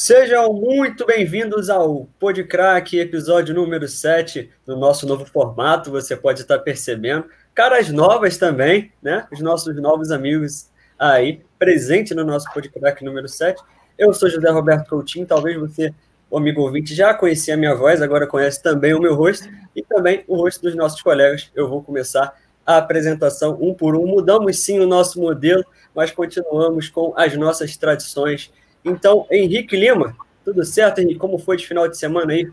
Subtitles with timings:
[0.00, 5.90] Sejam muito bem-vindos ao Podcrack, episódio número 7 do nosso novo formato.
[5.90, 7.24] Você pode estar percebendo.
[7.52, 9.26] Caras novas também, né?
[9.32, 13.60] Os nossos novos amigos aí, presente no nosso Podcrack número 7.
[13.98, 15.92] Eu sou José Roberto Coutinho, talvez você,
[16.30, 19.82] o amigo ouvinte, já conhecia a minha voz, agora conhece também o meu rosto e
[19.82, 21.50] também o rosto dos nossos colegas.
[21.56, 24.06] Eu vou começar a apresentação um por um.
[24.06, 28.52] Mudamos sim o nosso modelo, mas continuamos com as nossas tradições
[28.90, 31.18] então, Henrique Lima, tudo certo, Henrique?
[31.18, 32.50] Como foi de final de semana aí?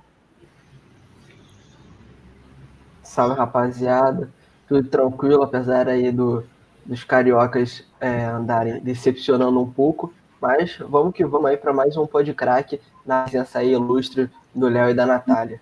[3.04, 4.30] Salve, rapaziada.
[4.68, 6.44] Tudo tranquilo, apesar aí do,
[6.86, 10.14] dos cariocas é, andarem decepcionando um pouco.
[10.42, 14.68] Mas vamos que vamos aí para mais um pod crack na presença aí ilustre do
[14.68, 15.60] Léo e da Natália.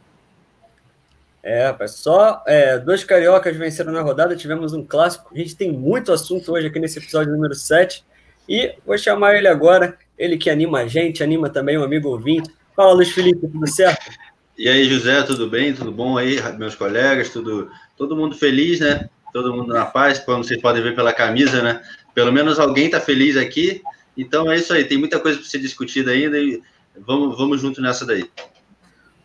[1.43, 5.29] É, rapaz, só é, dois cariocas venceram na rodada, tivemos um clássico.
[5.33, 8.05] A gente tem muito assunto hoje aqui nesse episódio número 7.
[8.47, 12.49] E vou chamar ele agora, ele que anima a gente, anima também o amigo ouvinte.
[12.75, 14.11] Fala, Luiz Felipe, tudo certo?
[14.57, 15.73] E aí, José, tudo bem?
[15.73, 17.29] Tudo bom aí, meus colegas?
[17.29, 19.09] Tudo, todo mundo feliz, né?
[19.31, 21.81] Todo mundo na paz, como vocês podem ver pela camisa, né?
[22.13, 23.81] Pelo menos alguém está feliz aqui.
[24.15, 26.61] Então é isso aí, tem muita coisa para ser discutida ainda e
[26.95, 28.29] vamos, vamos junto nessa daí.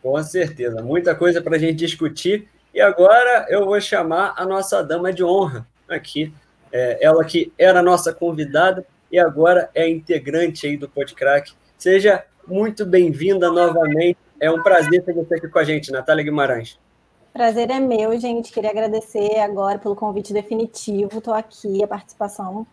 [0.02, 2.48] Com certeza, muita coisa para a gente discutir.
[2.72, 6.32] E agora eu vou chamar a nossa dama de honra aqui.
[6.72, 11.52] É, ela que era nossa convidada, e agora é integrante aí do Podcrack.
[11.76, 14.18] Seja muito bem-vinda novamente.
[14.40, 16.78] É um prazer ter você aqui com a gente, Natália Guimarães.
[17.32, 18.52] Prazer é meu, gente.
[18.52, 21.18] Queria agradecer agora pelo convite definitivo.
[21.18, 22.66] Estou aqui, a participação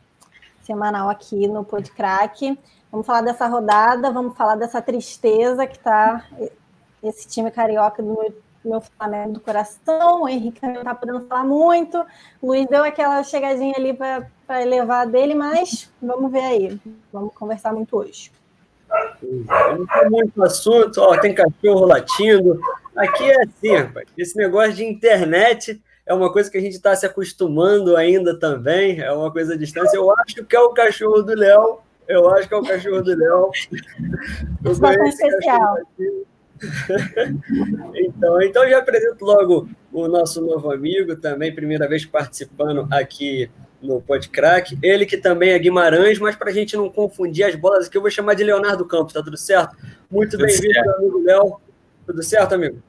[0.63, 2.58] semanal aqui no Podcrack.
[2.91, 6.25] Vamos falar dessa rodada, vamos falar dessa tristeza que está
[7.03, 8.33] esse time carioca do meu
[8.69, 12.05] meu Flamengo do coração, o Henrique não está podendo falar muito,
[12.41, 16.80] o Luiz deu aquela chegadinha ali para elevar dele, mas vamos ver aí,
[17.11, 18.31] vamos conversar muito hoje.
[19.22, 22.59] Não tem muito assunto, ó, tem cachorro latindo.
[22.95, 24.07] Aqui é assim, rapaz.
[24.17, 29.01] Esse negócio de internet é uma coisa que a gente está se acostumando ainda também,
[29.01, 29.97] é uma coisa à distância.
[29.97, 31.79] Eu acho que é o cachorro do Léo.
[32.07, 33.50] Eu acho que é o cachorro do Léo.
[34.63, 34.72] Eu
[35.07, 35.78] especial.
[37.95, 43.49] Então, então já apresento logo o nosso novo amigo, também primeira vez participando aqui
[43.81, 44.77] no Podcrack.
[44.81, 48.01] Ele que também é Guimarães, mas para a gente não confundir as bolas aqui, eu
[48.01, 49.75] vou chamar de Leonardo Campos, tá tudo certo?
[50.09, 51.59] Muito bem-vindo, amigo Léo.
[52.05, 52.81] Tudo certo, amigo?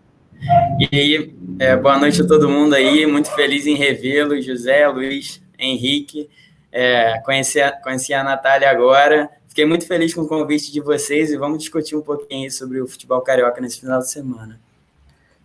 [0.78, 5.42] E aí, é, boa noite a todo mundo aí, muito feliz em revê-lo, José, Luiz,
[5.58, 6.28] Henrique.
[6.70, 11.30] É, conheci, a, conheci a Natália agora, Fiquei muito feliz com o convite de vocês
[11.30, 14.60] e vamos discutir um pouquinho sobre o futebol carioca nesse final de semana.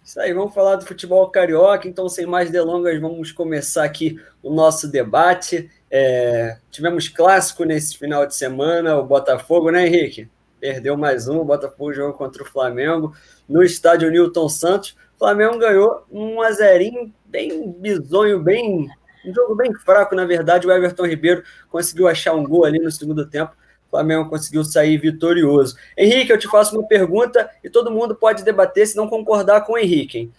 [0.04, 1.88] Isso aí, vamos falar do futebol carioca.
[1.88, 5.72] Então, sem mais delongas, vamos começar aqui o nosso debate.
[5.90, 10.28] É, tivemos clássico nesse final de semana, o Botafogo, né, Henrique?
[10.60, 13.16] Perdeu mais um, o Botafogo jogou contra o Flamengo
[13.48, 14.94] no estádio Newton Santos.
[15.16, 18.90] O Flamengo ganhou um a zerinho bem bizonho, bem
[19.26, 20.68] um jogo bem fraco, na verdade.
[20.68, 23.61] O Everton Ribeiro conseguiu achar um gol ali no segundo tempo
[23.92, 25.76] Flamengo conseguiu sair vitorioso.
[25.98, 29.74] Henrique, eu te faço uma pergunta e todo mundo pode debater se não concordar com
[29.74, 30.18] o Henrique.
[30.18, 30.34] Hein?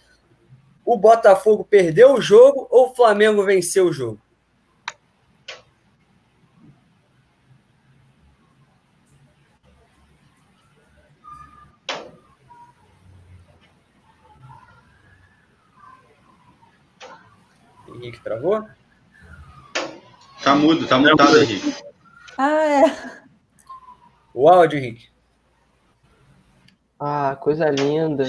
[0.83, 4.19] O Botafogo perdeu o jogo ou o Flamengo venceu o jogo?
[17.87, 18.67] Henrique travou?
[20.43, 21.73] Tá mudo, tá mutado, Henrique.
[22.37, 23.22] Ah, é.
[24.33, 25.07] O áudio, Henrique.
[26.99, 28.23] Ah, coisa linda.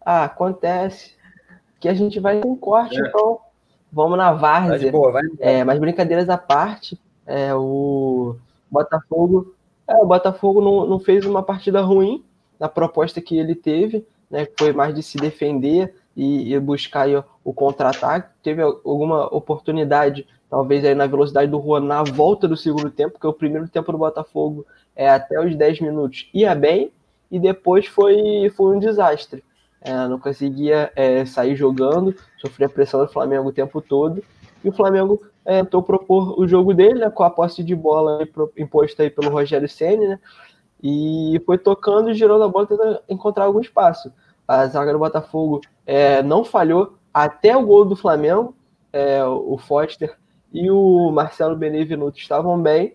[0.00, 1.14] ah, acontece.
[1.78, 3.08] Que a gente vai com corte, é.
[3.08, 3.40] então.
[3.92, 4.92] Vamos na várzea.
[4.92, 8.36] Boa, vai é, mas brincadeiras à parte, é, o
[8.70, 9.54] Botafogo,
[9.88, 12.24] é, o Botafogo não, não fez uma partida ruim
[12.58, 14.46] na proposta que ele teve, né?
[14.56, 18.30] Foi mais de se defender e, e buscar aí, o contra-ataque.
[18.42, 23.26] Teve alguma oportunidade talvez aí na velocidade do Juan na volta do segundo tempo, porque
[23.26, 24.66] o primeiro tempo do Botafogo
[24.96, 26.90] é até os 10 minutos ia bem,
[27.30, 29.44] e depois foi, foi um desastre.
[29.80, 34.22] É, não conseguia é, sair jogando, sofria pressão do Flamengo o tempo todo,
[34.62, 38.28] e o Flamengo é, tentou propor o jogo dele, né, com a posse de bola
[38.58, 40.20] imposta aí pelo Rogério Senna, né,
[40.82, 44.12] e foi tocando e girando a bola tentando encontrar algum espaço.
[44.48, 48.54] A zaga do Botafogo é, não falhou até o gol do Flamengo,
[48.92, 50.16] é, o Foster
[50.52, 52.94] e o Marcelo Benevenuto estavam bem.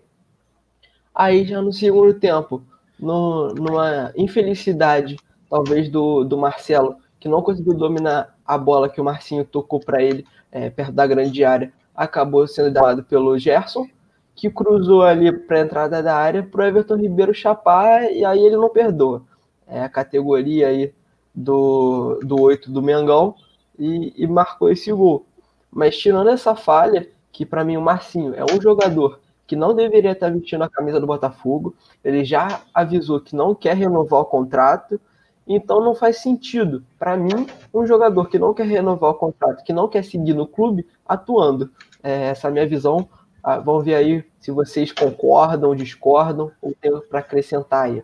[1.14, 2.62] Aí já no segundo tempo,
[2.98, 5.16] no, numa infelicidade,
[5.48, 10.02] talvez, do, do Marcelo, que não conseguiu dominar a bola que o Marcinho tocou para
[10.02, 13.88] ele é, perto da grande área, acabou sendo dado pelo Gerson.
[14.34, 18.44] que cruzou ali para a entrada da área para o Everton Ribeiro chapar e aí
[18.44, 19.22] ele não perdoa.
[19.66, 20.92] É a categoria aí
[21.34, 23.34] do, do 8 do Mengão
[23.78, 25.26] e, e marcou esse gol.
[25.70, 30.12] Mas tirando essa falha, que para mim o Marcinho é um jogador que não deveria
[30.12, 34.98] estar vestindo a camisa do Botafogo, ele já avisou que não quer renovar o contrato,
[35.46, 39.72] então não faz sentido para mim um jogador que não quer renovar o contrato, que
[39.72, 41.70] não quer seguir no clube, atuando.
[42.02, 43.06] É, essa é a minha visão
[43.44, 48.02] ah, vamos ver aí se vocês concordam, discordam ou tem para acrescentar aí.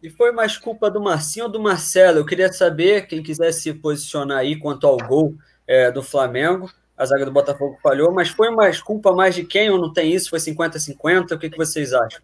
[0.00, 2.20] E foi mais culpa do Marcinho ou do Marcelo?
[2.20, 5.34] Eu queria saber, quem quiser se posicionar aí quanto ao gol
[5.66, 6.70] é, do Flamengo.
[6.98, 10.12] A zaga do Botafogo falhou, mas foi mais culpa mais de quem ou não tem
[10.12, 10.30] isso?
[10.30, 11.32] Foi 50-50?
[11.32, 12.20] O que, que vocês acham?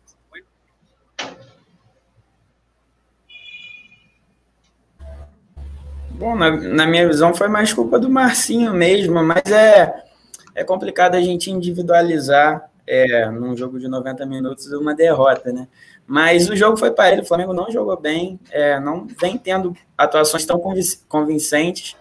[6.11, 10.05] Bom, na, na, minha visão foi mais culpa do Marcinho mesmo, mas é
[10.55, 15.67] é complicado a gente individualizar é, num jogo de 90 minutos uma derrota, né?
[16.07, 20.45] Mas o jogo foi parelho, o Flamengo não jogou bem, é, não vem tendo atuações
[20.45, 20.61] tão
[21.09, 21.97] convincentes.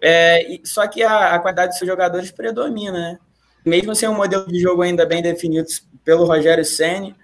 [0.00, 3.18] É, só que a, a, qualidade dos seus jogadores predomina, né?
[3.64, 5.66] Mesmo sem um modelo de jogo ainda bem definido
[6.04, 7.14] pelo Rogério Senni,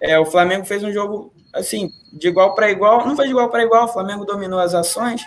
[0.00, 3.50] é, o Flamengo fez um jogo assim, de igual para igual, não foi de igual
[3.50, 5.22] para igual, o Flamengo dominou as ações,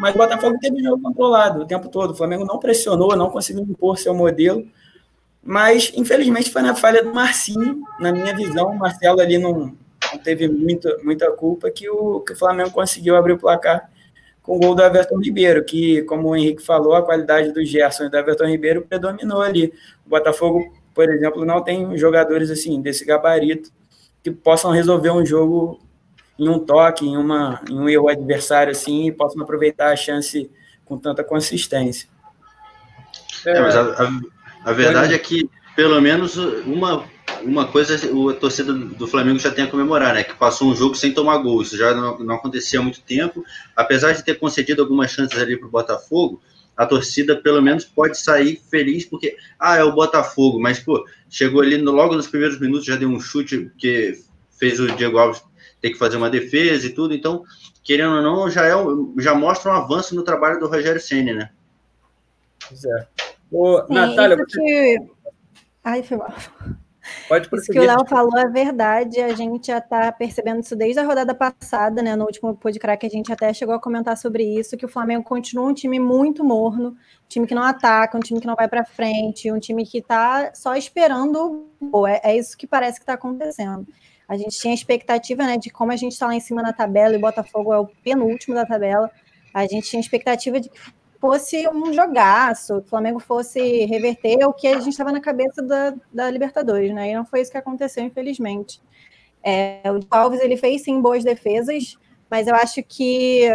[0.00, 2.10] mas o Botafogo teve o jogo controlado o tempo todo.
[2.10, 4.66] O Flamengo não pressionou, não conseguiu impor seu modelo.
[5.42, 8.70] Mas, infelizmente, foi na falha do Marcinho, na minha visão.
[8.70, 9.52] O Marcelo ali não,
[10.12, 13.88] não teve muita, muita culpa que o, que o Flamengo conseguiu abrir o placar
[14.46, 18.04] com o gol do Everton Ribeiro, que, como o Henrique falou, a qualidade do Gerson
[18.04, 19.74] e do Everton Ribeiro predominou ali.
[20.06, 23.70] O Botafogo, por exemplo, não tem jogadores assim desse gabarito
[24.22, 25.80] que possam resolver um jogo
[26.38, 30.48] em um toque, em, uma, em um erro adversário assim, e possam aproveitar a chance
[30.84, 32.08] com tanta consistência.
[33.44, 34.20] É, mas a, a,
[34.64, 37.04] a verdade é que, pelo menos, uma,
[37.46, 40.24] uma coisa a torcida do Flamengo já tem a comemorar, né?
[40.24, 41.62] Que passou um jogo sem tomar gol.
[41.62, 43.44] Isso já não, não acontecia há muito tempo.
[43.74, 46.40] Apesar de ter concedido algumas chances ali para o Botafogo,
[46.76, 51.62] a torcida pelo menos pode sair feliz porque, ah, é o Botafogo, mas, pô, chegou
[51.62, 54.18] ali no, logo nos primeiros minutos, já deu um chute que
[54.58, 55.42] fez o Diego Alves
[55.80, 57.14] ter que fazer uma defesa e tudo.
[57.14, 57.44] Então,
[57.82, 58.74] querendo ou não, já, é,
[59.18, 61.50] já mostra um avanço no trabalho do Rogério Senna, né?
[62.68, 63.08] Pois é.
[63.50, 64.60] Ô, Sim, Natália, você...
[64.60, 64.98] que...
[65.84, 66.34] Ai, foi mal.
[67.28, 71.00] Pode Isso que o Léo falou é verdade, a gente já está percebendo isso desde
[71.00, 72.14] a rodada passada, né?
[72.14, 75.66] No último podcast a gente até chegou a comentar sobre isso, que o Flamengo continua
[75.66, 78.84] um time muito morno, um time que não ataca, um time que não vai para
[78.84, 81.68] frente, um time que está só esperando.
[82.08, 83.86] É, é isso que parece que está acontecendo.
[84.28, 87.14] A gente tinha expectativa, né, de como a gente está lá em cima na tabela
[87.14, 89.10] e o Botafogo é o penúltimo da tabela.
[89.54, 90.78] A gente tinha expectativa de que
[91.26, 95.92] fosse um jogaço, o Flamengo fosse reverter o que a gente estava na cabeça da,
[96.12, 97.10] da, Libertadores, né?
[97.10, 98.80] E não foi isso que aconteceu, infelizmente.
[99.42, 101.98] É, o Alves ele fez sim boas defesas,
[102.30, 103.48] mas eu acho que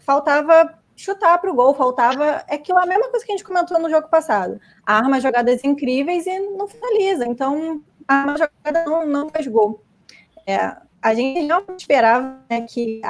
[0.00, 3.78] faltava chutar para o gol, faltava é aquilo a mesma coisa que a gente comentou
[3.78, 4.60] no jogo passado.
[4.84, 7.26] Arma jogadas incríveis e não finaliza.
[7.26, 9.82] Então, arma jogada não, não faz gol.
[10.46, 13.00] É, a gente não esperava né, que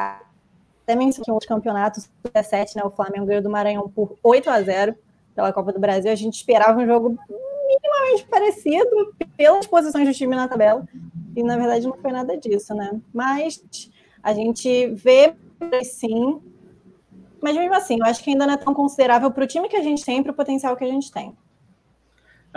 [0.87, 4.95] até mencionou outros campeonatos, 17, né, o Flamengo ganhou do Maranhão por 8 a 0
[5.35, 6.13] pela Copa do Brasil.
[6.13, 7.19] A gente esperava um jogo
[7.67, 10.87] minimamente parecido pelas posições do time na tabela,
[11.35, 13.01] e na verdade não foi nada disso, né?
[13.13, 13.61] Mas
[14.23, 15.35] a gente vê
[15.83, 16.41] sim,
[17.43, 19.77] mas mesmo assim, eu acho que ainda não é tão considerável para o time que
[19.77, 21.37] a gente tem, para o potencial que a gente tem.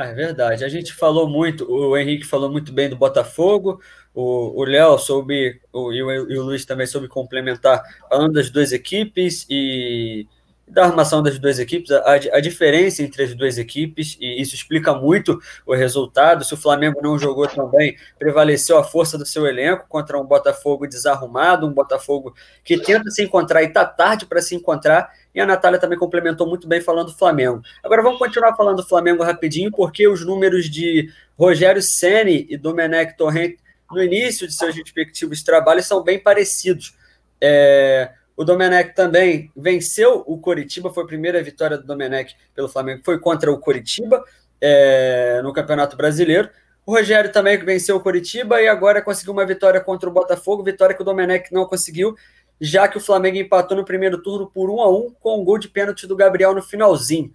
[0.01, 0.63] Ah, é verdade.
[0.63, 3.81] A gente falou muito, o Henrique falou muito bem do Botafogo,
[4.13, 8.71] o Léo soube, o, e, o, e o Luiz também soube complementar falando das duas
[8.71, 10.25] equipes e
[10.69, 14.93] da armação das duas equipes, a, a, diferença entre as duas equipes, e isso explica
[14.93, 16.45] muito o resultado.
[16.45, 20.25] Se o Flamengo não jogou tão bem, prevaleceu a força do seu elenco contra um
[20.25, 25.11] Botafogo desarrumado, um Botafogo que tenta se encontrar e está tarde para se encontrar.
[25.33, 27.61] E a Natália também complementou muito bem falando do Flamengo.
[27.83, 33.15] Agora vamos continuar falando do Flamengo rapidinho, porque os números de Rogério Ceni e Domenech
[33.15, 33.57] Torrent
[33.91, 36.95] no início de seus respectivos trabalhos são bem parecidos.
[37.41, 43.01] É, o Domenech também venceu o Coritiba, foi a primeira vitória do Domenech pelo Flamengo,
[43.03, 44.23] foi contra o Coritiba
[44.61, 46.49] é, no Campeonato Brasileiro.
[46.85, 50.95] O Rogério também venceu o Coritiba e agora conseguiu uma vitória contra o Botafogo, vitória
[50.95, 52.15] que o Domenech não conseguiu,
[52.59, 55.57] já que o Flamengo empatou no primeiro turno por 1 a 1 com um gol
[55.57, 57.33] de pênalti do Gabriel no finalzinho.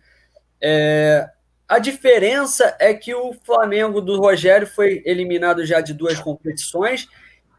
[0.60, 1.28] É,
[1.68, 7.08] a diferença é que o Flamengo do Rogério foi eliminado já de duas competições.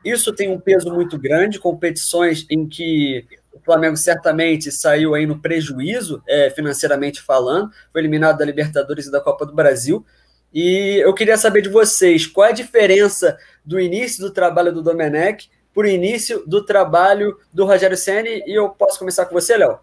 [0.03, 5.39] Isso tem um peso muito grande, competições em que o Flamengo certamente saiu aí no
[5.39, 10.05] prejuízo, é, financeiramente falando, foi eliminado da Libertadores e da Copa do Brasil.
[10.53, 14.83] E eu queria saber de vocês qual é a diferença do início do trabalho do
[14.83, 19.57] Domenech para o início do trabalho do Rogério Ceni e eu posso começar com você,
[19.57, 19.77] Léo?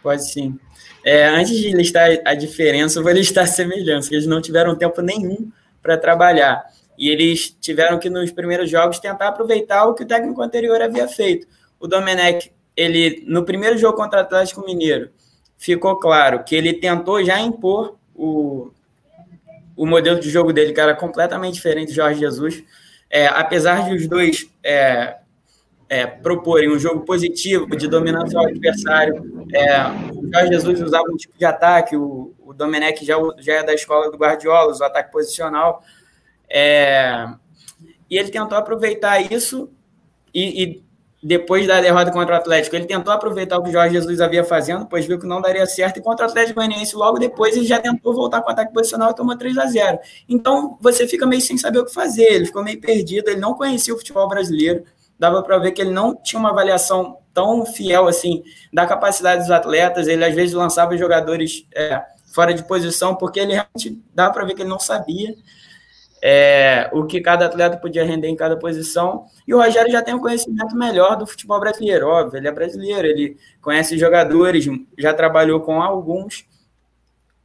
[0.00, 0.56] Pode sim.
[1.04, 4.14] É, antes de listar a diferença, eu vou listar a semelhança.
[4.14, 5.50] Eles não tiveram tempo nenhum
[5.82, 6.64] para trabalhar.
[6.96, 11.08] E eles tiveram que, nos primeiros jogos, tentar aproveitar o que o técnico anterior havia
[11.08, 11.48] feito.
[11.80, 15.10] O Domenech, ele, no primeiro jogo contra o Atlético Mineiro,
[15.56, 18.70] ficou claro que ele tentou já impor o,
[19.74, 22.62] o modelo de jogo dele, que era completamente diferente do Jorge Jesus.
[23.10, 25.16] É, apesar de os dois é,
[25.88, 29.44] é, proporem um jogo positivo de dominação ao adversário.
[29.52, 29.82] É,
[30.14, 33.74] o Jorge Jesus usava um tipo de ataque, o, o Domenech já, já é da
[33.74, 35.82] escola do Guardiola, o ataque posicional.
[36.48, 37.26] É,
[38.08, 39.68] e ele tentou aproveitar isso
[40.32, 40.84] e, e,
[41.22, 44.42] depois da derrota contra o Atlético, ele tentou aproveitar o que o Jorge Jesus havia
[44.42, 47.66] fazendo, pois viu que não daria certo, e contra o Atlético Goianiense logo depois ele
[47.66, 49.98] já tentou voltar com o ataque posicional e tomou 3 a 0
[50.28, 53.54] Então você fica meio sem saber o que fazer, ele ficou meio perdido, ele não
[53.54, 54.84] conhecia o futebol brasileiro,
[55.18, 59.50] dava para ver que ele não tinha uma avaliação tão fiel assim da capacidade dos
[59.50, 60.08] atletas.
[60.08, 64.54] Ele às vezes lançava jogadores é, fora de posição porque ele realmente dava para ver
[64.54, 65.34] que ele não sabia
[66.22, 69.24] é, o que cada atleta podia render em cada posição.
[69.46, 72.38] E o Rogério já tem um conhecimento melhor do futebol brasileiro, óbvio.
[72.38, 74.66] Ele é brasileiro, ele conhece jogadores,
[74.98, 76.44] já trabalhou com alguns.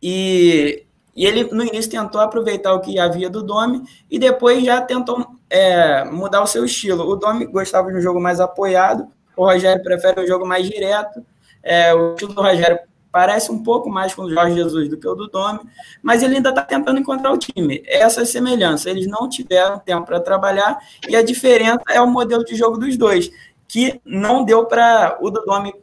[0.01, 4.81] E, e ele, no início, tentou aproveitar o que havia do Domi e depois já
[4.81, 7.09] tentou é, mudar o seu estilo.
[7.09, 11.25] O Domi gostava de um jogo mais apoiado, o Rogério prefere um jogo mais direto.
[11.63, 12.79] É, o estilo do Rogério
[13.15, 15.61] parece um pouco mais com o Jorge Jesus do que o do Domi,
[16.03, 17.81] mas ele ainda está tentando encontrar o time.
[17.87, 18.89] Essa é a semelhança.
[18.89, 22.97] Eles não tiveram tempo para trabalhar e a diferença é o modelo de jogo dos
[22.97, 23.31] dois,
[23.69, 25.73] que não deu para o do Domi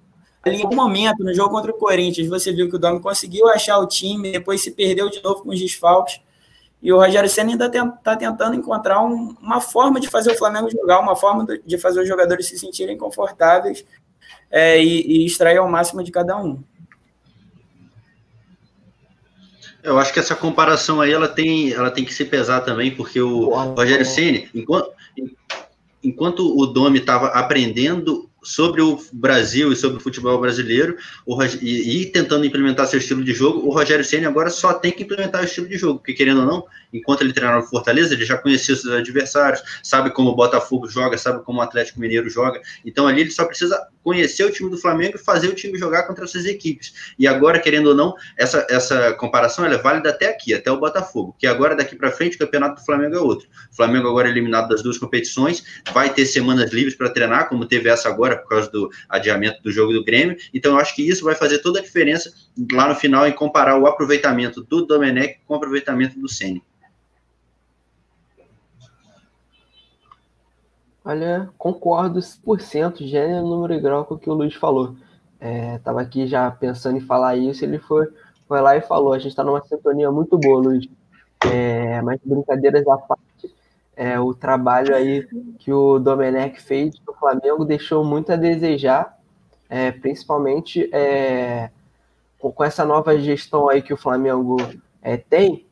[0.45, 3.49] ali em um momento, no jogo contra o Corinthians, você viu que o Domi conseguiu
[3.49, 6.21] achar o time, depois se perdeu de novo com os desfalques.
[6.83, 10.69] E o Rogério Senna ainda está tentando encontrar um, uma forma de fazer o Flamengo
[10.71, 13.87] jogar, uma forma de fazer os jogadores se sentirem confortáveis
[14.51, 16.63] é, e, e extrair ao máximo de cada um.
[19.83, 23.21] Eu acho que essa comparação aí ela tem, ela tem que se pesar também, porque
[23.21, 24.91] o Rogério Ceni, enquanto,
[26.03, 32.03] enquanto o Domi estava aprendendo sobre o Brasil e sobre o futebol brasileiro o, e,
[32.03, 35.43] e, tentando implementar seu estilo de jogo, o Rogério Ceni agora só tem que implementar
[35.43, 38.37] o estilo de jogo, porque querendo ou não, enquanto ele treinava no Fortaleza, ele já
[38.37, 43.07] conhecia seus adversários, sabe como o Botafogo joga, sabe como o Atlético Mineiro joga, então
[43.07, 46.25] ali ele só precisa conhecer o time do Flamengo e fazer o time jogar contra
[46.25, 47.15] essas equipes.
[47.19, 51.35] E agora, querendo ou não, essa, essa comparação é válida até aqui, até o Botafogo,
[51.39, 53.49] que agora daqui para frente o campeonato do Flamengo é outro.
[53.71, 57.65] O Flamengo agora é eliminado das duas competições, vai ter semanas livres para treinar, como
[57.65, 60.37] teve essa agora por causa do adiamento do jogo do Grêmio.
[60.53, 62.33] Então eu acho que isso vai fazer toda a diferença
[62.73, 66.63] lá no final em comparar o aproveitamento do Domenech com o aproveitamento do Ceni.
[71.05, 74.95] Olha, concordo 100%, gênero, número e grau com o que o Luiz falou.
[75.41, 78.07] É, tava aqui já pensando em falar isso, ele foi,
[78.47, 79.13] foi lá e falou.
[79.13, 80.87] A gente está numa sintonia muito boa, Luiz.
[81.45, 83.23] É, mas brincadeiras à parte,
[83.97, 85.27] é, o trabalho aí
[85.59, 89.19] que o Domenech fez no Flamengo deixou muito a desejar,
[89.69, 91.71] é, principalmente é,
[92.39, 94.57] com essa nova gestão aí que o Flamengo
[95.01, 95.67] é, tem,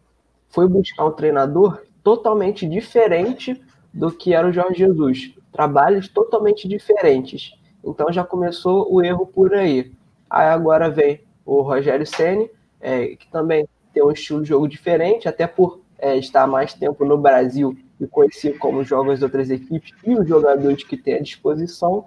[0.49, 3.61] foi buscar um treinador totalmente diferente
[3.93, 5.35] do que era o Jorge Jesus.
[5.53, 7.55] Trabalhos totalmente diferentes.
[7.83, 9.93] Então já começou o erro por aí.
[10.29, 12.51] Aí agora vem o Rogério Ceni,
[12.81, 17.05] é, que também tem um estilo de jogo diferente, até por é, estar mais tempo
[17.05, 21.21] no Brasil e conhecer como jogam as outras equipes e os jogadores que tem à
[21.21, 22.07] disposição.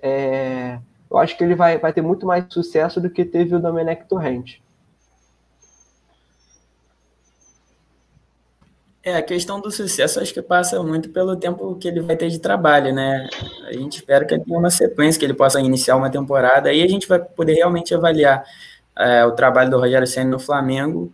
[0.00, 0.78] É,
[1.10, 4.06] eu acho que ele vai, vai ter muito mais sucesso do que teve o Domenech
[4.08, 4.62] Torrente.
[9.02, 12.28] É, a questão do sucesso acho que passa muito pelo tempo que ele vai ter
[12.28, 13.28] de trabalho, né?
[13.66, 16.82] A gente espera que ele tenha uma sequência, que ele possa iniciar uma temporada, aí
[16.82, 18.44] a gente vai poder realmente avaliar
[18.96, 21.12] é, o trabalho do Rogério Senna no Flamengo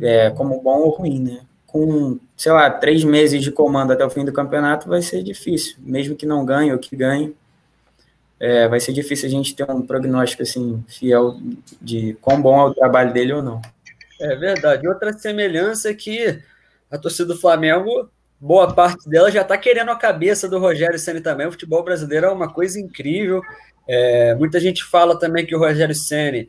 [0.00, 1.40] é, como bom ou ruim, né?
[1.76, 5.76] Com, sei lá, três meses de comando até o fim do campeonato vai ser difícil,
[5.80, 7.36] mesmo que não ganhe ou que ganhe,
[8.40, 11.36] é, vai ser difícil a gente ter um prognóstico assim fiel
[11.78, 13.60] de quão bom é o trabalho dele ou não.
[14.18, 14.88] É verdade.
[14.88, 16.42] Outra semelhança é que
[16.90, 18.08] a torcida do Flamengo,
[18.40, 21.46] boa parte dela já está querendo a cabeça do Rogério Ceni também.
[21.46, 23.42] O futebol brasileiro é uma coisa incrível.
[23.86, 26.48] É, muita gente fala também que o Rogério Ceni,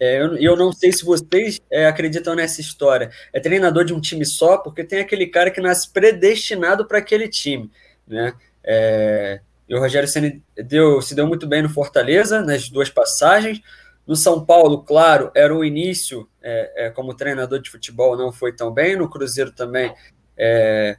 [0.00, 4.00] é, eu, eu não sei se vocês é, acreditam nessa história, é treinador de um
[4.00, 7.70] time só, porque tem aquele cara que nasce predestinado para aquele time,
[8.08, 8.32] né?
[8.64, 13.60] É, e o Rogério Ceni deu, se deu muito bem no Fortaleza nas duas passagens.
[14.06, 18.52] No São Paulo, claro, era o início é, é, como treinador de futebol, não foi
[18.52, 18.96] tão bem.
[18.96, 19.94] No Cruzeiro também
[20.36, 20.96] é,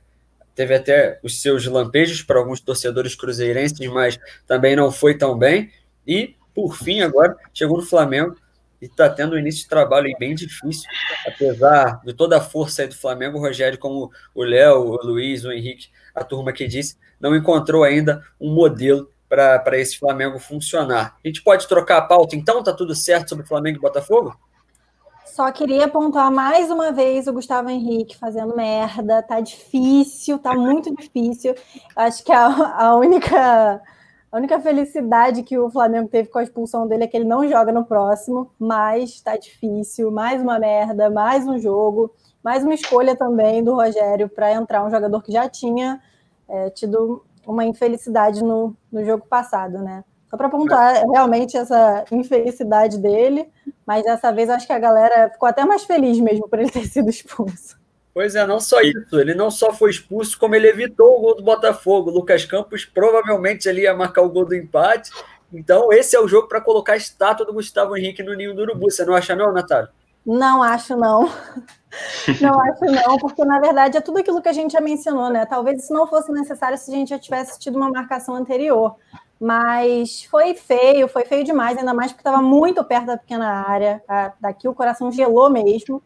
[0.55, 4.17] teve até os seus lampejos para alguns torcedores cruzeirenses, mas
[4.47, 5.69] também não foi tão bem.
[6.07, 8.37] E, por fim, agora chegou no Flamengo
[8.81, 10.89] e está tendo um início de trabalho bem difícil,
[11.27, 15.51] apesar de toda a força do Flamengo, o Rogério, como o Léo, o Luiz, o
[15.51, 21.15] Henrique, a turma que disse, não encontrou ainda um modelo para esse Flamengo funcionar.
[21.23, 22.61] A gente pode trocar a pauta, então?
[22.63, 24.35] Tá tudo certo sobre Flamengo e Botafogo?
[25.25, 29.23] Só queria apontar mais uma vez o Gustavo Henrique fazendo merda.
[29.23, 31.55] Tá difícil, tá muito difícil.
[31.95, 32.47] Acho que a,
[32.77, 33.81] a única
[34.31, 37.47] a única felicidade que o Flamengo teve com a expulsão dele é que ele não
[37.49, 40.09] joga no próximo, mas tá difícil.
[40.09, 44.89] Mais uma merda, mais um jogo, mais uma escolha também do Rogério para entrar um
[44.89, 46.01] jogador que já tinha
[46.47, 50.01] é, tido uma infelicidade no, no jogo passado, né?
[50.29, 53.51] Só para pontuar realmente essa infelicidade dele,
[53.85, 56.87] mas dessa vez acho que a galera ficou até mais feliz mesmo por ele ter
[56.87, 57.77] sido expulso.
[58.13, 61.35] Pois é, não só isso, ele não só foi expulso, como ele evitou o gol
[61.35, 62.09] do Botafogo.
[62.09, 65.11] O Lucas Campos provavelmente ele ia marcar o gol do empate.
[65.53, 68.61] Então, esse é o jogo para colocar a estátua do Gustavo Henrique no ninho do
[68.63, 68.91] Urubu.
[68.91, 69.89] Você não acha, não, Natália?
[70.25, 71.29] Não acho, não.
[72.39, 75.45] Não acho, não, porque na verdade é tudo aquilo que a gente já mencionou, né?
[75.45, 78.95] Talvez isso não fosse necessário se a gente já tivesse tido uma marcação anterior.
[79.39, 84.01] Mas foi feio, foi feio demais, ainda mais porque estava muito perto da pequena área.
[84.39, 86.01] Daqui o coração gelou mesmo.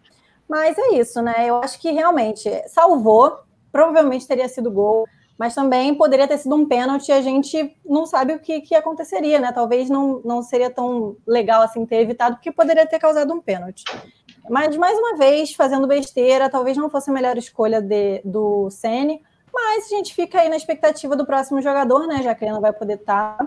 [0.48, 1.46] Mas é isso, né?
[1.48, 3.40] Eu acho que realmente salvou,
[3.72, 5.06] provavelmente teria sido gol,
[5.38, 7.12] mas também poderia ter sido um pênalti.
[7.12, 9.52] A gente não sabe o que, que aconteceria, né?
[9.52, 13.84] Talvez não, não seria tão legal assim ter evitado, porque poderia ter causado um pênalti.
[14.50, 19.22] Mas, mais uma vez, fazendo besteira, talvez não fosse a melhor escolha de, do Sene,
[19.52, 22.22] mas a gente fica aí na expectativa do próximo jogador, né?
[22.22, 23.38] Já que ele não vai poder estar.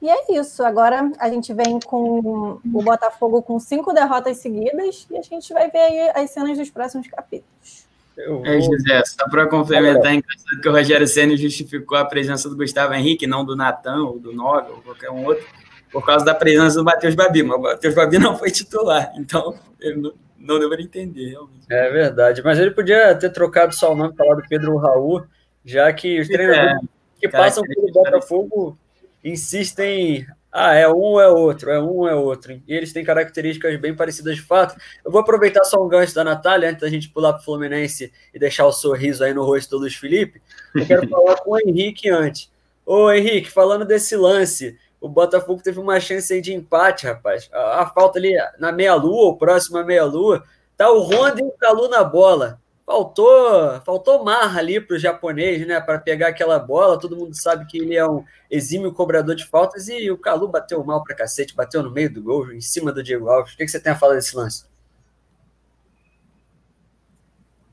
[0.00, 0.62] E é isso.
[0.62, 5.70] Agora a gente vem com o Botafogo com cinco derrotas seguidas e a gente vai
[5.70, 7.90] ver aí as cenas dos próximos capítulos.
[8.26, 8.44] Vou...
[8.44, 12.56] É, José, só para complementar, é engraçado que o Rogério Senna justificou a presença do
[12.56, 15.46] Gustavo Henrique, não do Natan, ou do Nove, ou qualquer um outro,
[15.90, 19.54] por causa da presença do Matheus Babi, mas o Matheus Babi não foi titular, então
[19.80, 21.66] ele não, não deveria entender, realmente.
[21.70, 25.24] É verdade, mas ele podia ter trocado só o nome, falado Pedro Raul,
[25.64, 26.86] já que os treinadores é,
[27.20, 28.78] que passam pelo Botafogo
[29.22, 32.60] insistem ah, é um ou é outro, é um ou é outro.
[32.66, 34.74] E eles têm características bem parecidas de fato.
[35.04, 38.12] Eu vou aproveitar só um gancho da Natália, antes da gente pular para o Fluminense
[38.34, 40.42] e deixar o sorriso aí no rosto do Luiz Felipe.
[40.74, 42.50] Eu quero falar com o Henrique antes.
[42.84, 47.48] Ô, Henrique, falando desse lance, o Botafogo teve uma chance aí de empate, rapaz.
[47.52, 50.42] A, a falta ali na meia-lua, ou próximo à meia-lua,
[50.76, 55.64] tá o Honda e o Calu na bola faltou faltou marra ali para o japonês,
[55.64, 56.98] né, para pegar aquela bola.
[56.98, 60.82] Todo mundo sabe que ele é um exímio cobrador de faltas e o Calu bateu
[60.82, 63.54] mal para cacete, bateu no meio do gol, em cima do Diego Alves.
[63.54, 64.64] O que, que você tem a falar desse lance?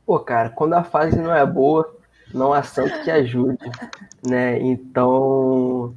[0.06, 1.95] Pô, cara, quando a fase não é boa,
[2.32, 3.58] não há santo que ajude,
[4.23, 4.60] né?
[4.60, 5.95] Então,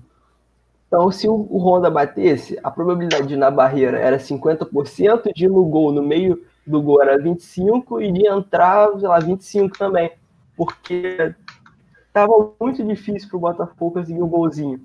[0.88, 5.44] então se o, o Honda batesse, a probabilidade de ir na barreira era 50%, de
[5.44, 9.76] ir no gol no meio do gol era 25 e de entrar, sei lá, 25
[9.76, 10.12] também.
[10.56, 11.35] Porque
[12.12, 14.80] tava muito difícil para o Botafogo conseguir um golzinho.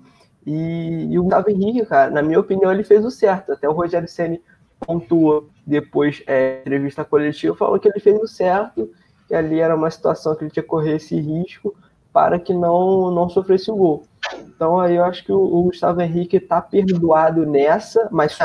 [0.46, 3.52] E, e, o Gustavo Henrique, cara, na minha opinião, ele fez o certo.
[3.52, 4.40] Até o Rogério Senni
[4.78, 8.88] pontuou depois, é, entrevista coletiva, falou que ele fez o certo,
[9.26, 11.74] que ali era uma situação que ele tinha que correr esse risco
[12.12, 14.04] para que não, não sofresse o gol.
[14.40, 18.38] Então aí eu acho que o, o Gustavo Henrique está perdoado nessa, mas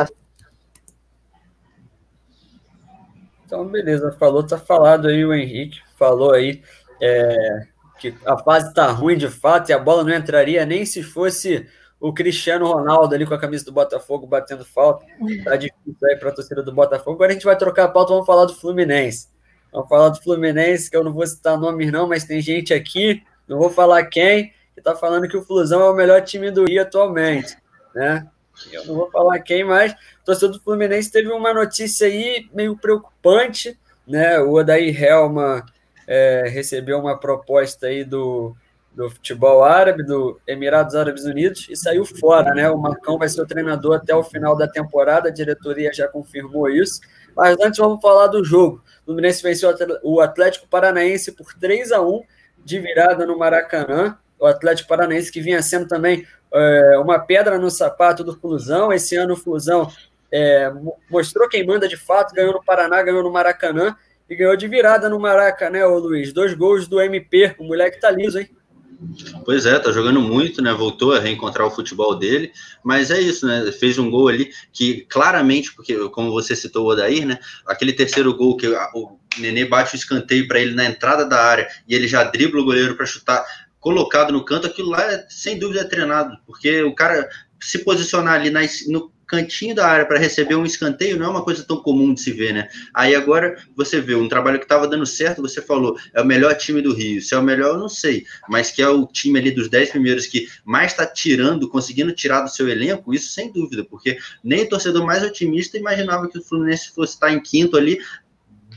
[3.51, 6.61] Então, beleza, falou, tá falado aí o Henrique, falou aí
[7.01, 7.67] é,
[7.99, 11.67] que a fase tá ruim de fato e a bola não entraria nem se fosse
[11.99, 15.05] o Cristiano Ronaldo ali com a camisa do Botafogo batendo falta.
[15.43, 17.11] Tá difícil aí para a torcida do Botafogo.
[17.11, 19.27] Agora a gente vai trocar a pauta, vamos falar do Fluminense.
[19.69, 23.21] Vamos falar do Fluminense, que eu não vou citar nomes não, mas tem gente aqui,
[23.49, 26.63] não vou falar quem, que tá falando que o Flusão é o melhor time do
[26.63, 27.57] Rio atualmente,
[27.93, 28.25] né?
[28.71, 32.77] Eu não vou falar quem, mas o torcedor do Fluminense teve uma notícia aí meio
[32.77, 34.39] preocupante, né?
[34.39, 35.65] O Odair Helma
[36.07, 38.55] é, recebeu uma proposta aí do,
[38.93, 42.69] do futebol árabe, do Emirados Árabes Unidos, e saiu fora, né?
[42.69, 46.69] O Marcão vai ser o treinador até o final da temporada, a diretoria já confirmou
[46.69, 46.99] isso.
[47.35, 48.83] Mas antes vamos falar do jogo.
[49.01, 52.21] O Fluminense venceu o Atlético Paranaense por 3 a 1
[52.63, 54.17] de virada no Maracanã.
[54.41, 58.91] O Atlético Paranaense que vinha sendo também é, uma pedra no sapato do Flusão.
[58.91, 59.89] Esse ano o Flusão
[60.31, 60.71] é,
[61.09, 63.95] mostrou quem manda de fato, ganhou no Paraná, ganhou no Maracanã
[64.27, 66.33] e ganhou de virada no Maracanã, ô Luiz.
[66.33, 68.49] Dois gols do MP, o moleque tá liso, hein?
[69.45, 70.71] Pois é, tá jogando muito, né?
[70.73, 72.51] Voltou a reencontrar o futebol dele,
[72.83, 73.71] mas é isso, né?
[73.71, 77.39] Fez um gol ali que claramente, porque como você citou o Odair, né?
[77.65, 81.67] Aquele terceiro gol que o Nenê bate o escanteio para ele na entrada da área
[81.87, 83.43] e ele já dribla o goleiro para chutar
[83.81, 87.27] colocado no canto, aquilo lá é, sem dúvida é treinado, porque o cara
[87.59, 91.43] se posicionar ali na, no cantinho da área para receber um escanteio não é uma
[91.43, 92.67] coisa tão comum de se ver, né?
[92.93, 96.53] Aí agora você vê um trabalho que estava dando certo, você falou, é o melhor
[96.55, 97.21] time do Rio.
[97.21, 99.91] Se é o melhor, eu não sei, mas que é o time ali dos 10
[99.91, 104.63] primeiros que mais está tirando, conseguindo tirar do seu elenco, isso sem dúvida, porque nem
[104.63, 107.99] o torcedor mais otimista imaginava que o Fluminense fosse estar em quinto ali,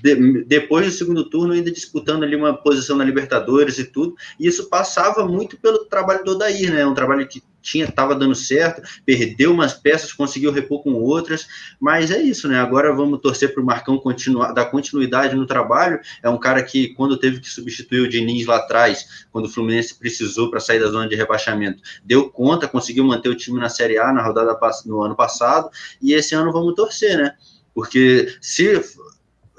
[0.05, 4.15] de, depois do segundo turno, ainda disputando ali uma posição na Libertadores e tudo.
[4.39, 6.85] E isso passava muito pelo trabalho do Odair, né?
[6.85, 11.47] Um trabalho que tinha estava dando certo, perdeu umas peças, conseguiu repor com outras,
[11.81, 12.61] mas é isso, né?
[12.61, 15.99] Agora vamos torcer para o Marcão continuar, dar continuidade no trabalho.
[16.23, 19.99] É um cara que, quando teve que substituir o Diniz lá atrás, quando o Fluminense
[19.99, 23.97] precisou para sair da zona de rebaixamento, deu conta, conseguiu manter o time na Série
[23.97, 25.71] A na rodada no ano passado,
[26.03, 27.35] e esse ano vamos torcer, né?
[27.75, 28.81] Porque se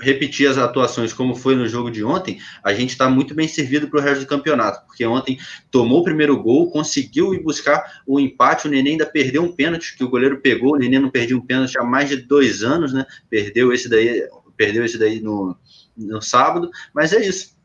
[0.06, 3.88] repetir as atuações como foi no jogo de ontem, a gente está muito bem servido
[3.88, 5.38] para o resto do campeonato, porque ontem
[5.72, 9.98] tomou o primeiro gol, conseguiu ir buscar o empate, o Nenê ainda perdeu um pênalti
[9.98, 12.94] que o goleiro pegou, o Nenê não perdia um pênalti há mais de dois anos,
[12.94, 13.06] né?
[13.30, 15.58] Perdeu esse daí, perdeu esse daí no,
[15.98, 17.56] no sábado, mas é isso.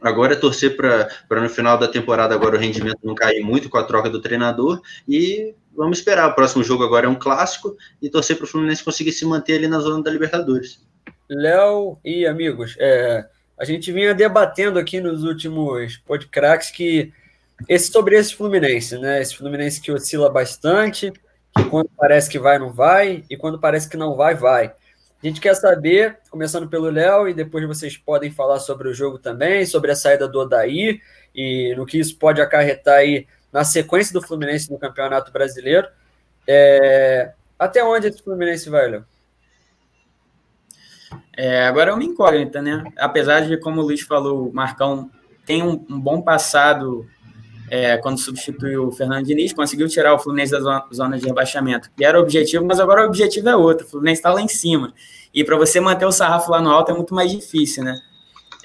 [0.00, 3.78] Agora é torcer para no final da temporada agora o rendimento não cair muito com
[3.78, 6.28] a troca do treinador e vamos esperar.
[6.28, 9.54] O próximo jogo agora é um clássico e torcer para o Fluminense conseguir se manter
[9.54, 10.86] ali na zona da Libertadores.
[11.28, 13.26] Léo e amigos, é,
[13.58, 17.12] a gente vinha debatendo aqui nos últimos podcasts que
[17.68, 19.20] esse, sobre esse Fluminense, né?
[19.20, 21.12] Esse Fluminense que oscila bastante,
[21.56, 24.66] que quando parece que vai, não vai, e quando parece que não vai, vai.
[25.20, 29.18] A gente quer saber, começando pelo Léo, e depois vocês podem falar sobre o jogo
[29.18, 31.00] também, sobre a saída do Odaí
[31.34, 35.88] e no que isso pode acarretar aí na sequência do Fluminense no Campeonato Brasileiro.
[36.46, 39.04] É, até onde esse Fluminense vai, Léo?
[41.38, 42.82] É, agora é uma incógnita, né?
[42.96, 45.08] Apesar de, como o Luiz falou, o Marcão
[45.46, 47.06] tem um, um bom passado
[47.70, 51.92] é, quando substituiu o Fernando Diniz, conseguiu tirar o Fluminense da zona, zona de rebaixamento,
[51.96, 53.86] que era o objetivo, mas agora o objetivo é outro.
[53.86, 54.92] O Fluminense está lá em cima.
[55.32, 57.96] E para você manter o sarrafo lá no alto é muito mais difícil, né?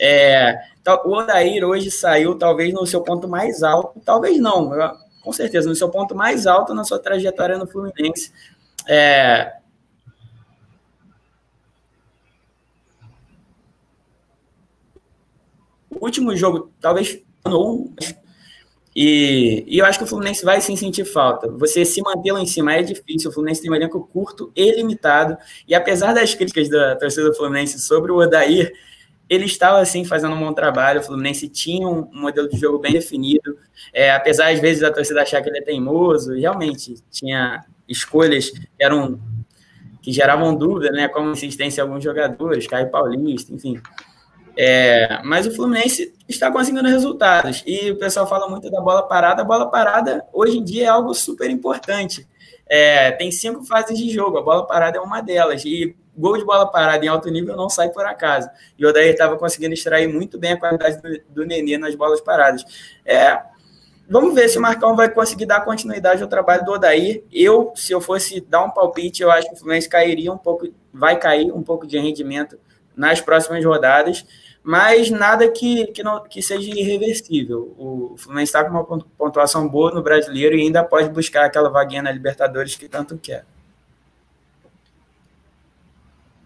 [0.02, 0.58] É,
[1.06, 4.72] o Odair hoje saiu talvez no seu ponto mais alto, talvez não,
[5.22, 8.32] com certeza, no seu ponto mais alto na sua trajetória no Fluminense.
[8.90, 9.54] É,
[16.04, 17.94] último jogo, talvez ou
[18.96, 21.50] e, e, eu acho que o Fluminense vai sim sentir falta.
[21.50, 23.30] Você se manter lá em cima é difícil.
[23.30, 25.36] O Fluminense tem um elenco curto e limitado.
[25.68, 28.72] E apesar das críticas da torcida do Fluminense sobre o Odair,
[29.28, 31.00] ele estava assim fazendo um bom trabalho.
[31.00, 33.58] O Fluminense tinha um modelo de jogo bem definido.
[33.92, 38.68] É, apesar às vezes da torcida achar que ele é teimoso, realmente tinha escolhas que
[38.80, 39.20] eram
[40.02, 41.08] que geravam dúvida, né?
[41.08, 43.82] Como insistência em alguns jogadores, Caio Paulista, enfim.
[44.56, 47.64] É, mas o Fluminense está conseguindo resultados.
[47.66, 49.42] E o pessoal fala muito da bola parada.
[49.42, 52.28] A bola parada, hoje em dia, é algo super importante.
[52.68, 55.64] É, tem cinco fases de jogo, a bola parada é uma delas.
[55.66, 58.50] E gol de bola parada em alto nível não sai por acaso.
[58.78, 62.22] E o Odair estava conseguindo extrair muito bem a qualidade do, do Nenê nas bolas
[62.22, 62.64] paradas.
[63.04, 63.42] É,
[64.08, 67.24] vamos ver se o Marcão vai conseguir dar continuidade ao trabalho do Odair.
[67.32, 70.68] Eu, se eu fosse dar um palpite, eu acho que o Fluminense cairia um pouco,
[70.94, 72.58] vai cair um pouco de rendimento
[72.96, 74.26] nas próximas rodadas
[74.64, 77.76] mas nada que, que, não, que seja irreversível.
[77.78, 82.02] O Fluminense está com uma pontuação boa no brasileiro e ainda pode buscar aquela vaguinha
[82.02, 83.46] na Libertadores que tanto quer.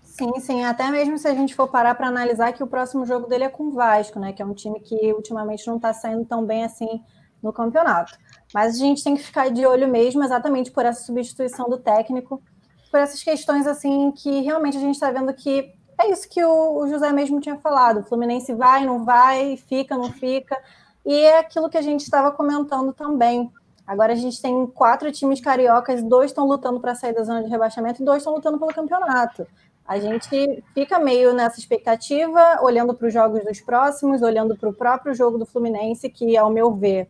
[0.02, 0.66] Sim, sim.
[0.66, 3.50] Até mesmo se a gente for parar para analisar que o próximo jogo dele é
[3.50, 4.34] com o Vasco, né?
[4.34, 7.00] Que é um time que ultimamente não está saindo tão bem assim
[7.42, 8.18] no campeonato.
[8.52, 12.42] Mas a gente tem que ficar de olho mesmo, exatamente por essa substituição do técnico,
[12.90, 16.88] por essas questões assim que realmente a gente está vendo que é isso que o,
[16.88, 18.00] José mesmo tinha falado.
[18.00, 20.58] O Fluminense vai, não vai, fica, não fica.
[21.06, 23.52] E é aquilo que a gente estava comentando também.
[23.86, 27.50] Agora a gente tem quatro times cariocas, dois estão lutando para sair da zona de
[27.50, 29.48] rebaixamento e dois estão lutando pelo campeonato.
[29.88, 34.74] A gente fica meio nessa expectativa, olhando para os jogos dos próximos, olhando para o
[34.74, 37.08] próprio jogo do Fluminense, que, ao meu ver,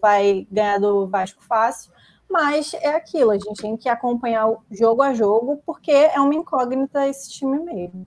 [0.00, 1.92] vai ganhar do Vasco fácil.
[2.26, 6.34] Mas é aquilo, a gente tem que acompanhar o jogo a jogo, porque é uma
[6.34, 8.06] incógnita esse time mesmo.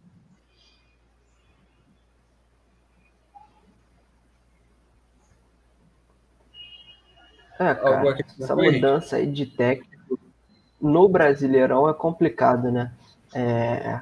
[7.60, 10.20] É, cara, essa mudança aí de técnico
[10.80, 12.92] no Brasileirão é complicado, né?
[13.34, 14.00] É,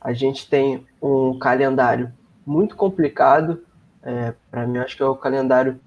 [0.00, 2.12] a gente tem um calendário
[2.46, 3.62] muito complicado.
[4.02, 5.80] É, para mim, acho que é o calendário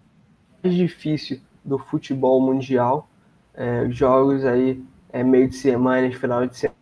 [0.64, 3.08] difícil do futebol mundial.
[3.54, 6.78] É, jogos aí é meio de semana, final de semana,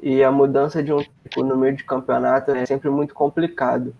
[0.00, 3.94] e a mudança de um tempo no meio de campeonato é sempre muito complicado.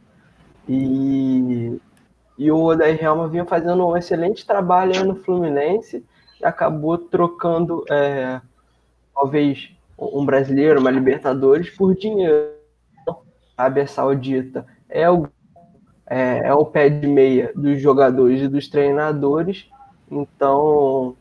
[0.68, 1.80] E,
[2.38, 6.04] e o Odair Helma vinha fazendo um excelente trabalho no Fluminense
[6.40, 8.40] e acabou trocando é,
[9.14, 12.54] talvez um brasileiro, uma Libertadores, por dinheiro.
[13.56, 15.26] A Arábia Saudita é o,
[16.06, 19.66] é, é o pé de meia dos jogadores e dos treinadores.
[20.10, 21.16] Então,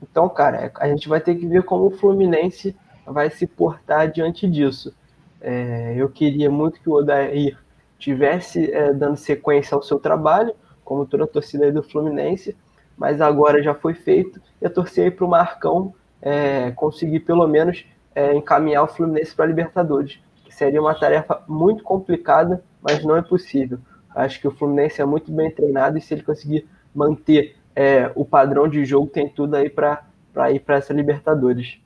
[0.00, 4.48] então, cara, a gente vai ter que ver como o Fluminense vai se portar diante
[4.48, 4.94] disso.
[5.40, 7.58] É, eu queria muito que o Odair
[8.00, 12.56] tivesse é, dando sequência ao seu trabalho, como toda a torcida do Fluminense,
[12.96, 17.86] mas agora já foi feito e torci aí para o Marcão é, conseguir pelo menos
[18.14, 23.16] é, encaminhar o Fluminense para a Libertadores, que seria uma tarefa muito complicada, mas não
[23.16, 23.78] é possível.
[24.14, 28.24] Acho que o Fluminense é muito bem treinado e se ele conseguir manter é, o
[28.24, 30.02] padrão de jogo, tem tudo aí para
[30.50, 31.78] ir para essa Libertadores.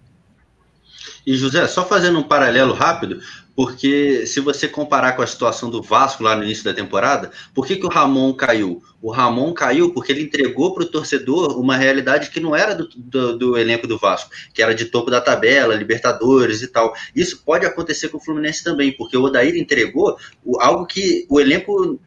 [1.26, 3.20] E José, só fazendo um paralelo rápido,
[3.54, 7.66] porque se você comparar com a situação do Vasco lá no início da temporada, por
[7.66, 8.82] que, que o Ramon caiu?
[9.00, 12.88] O Ramon caiu porque ele entregou para o torcedor uma realidade que não era do,
[12.96, 16.94] do, do, elenco do Vasco, que era de topo da tabela, Libertadores e tal.
[17.14, 20.16] Isso pode acontecer com o Fluminense também, porque o Odair entregou
[20.58, 22.00] algo que o elenco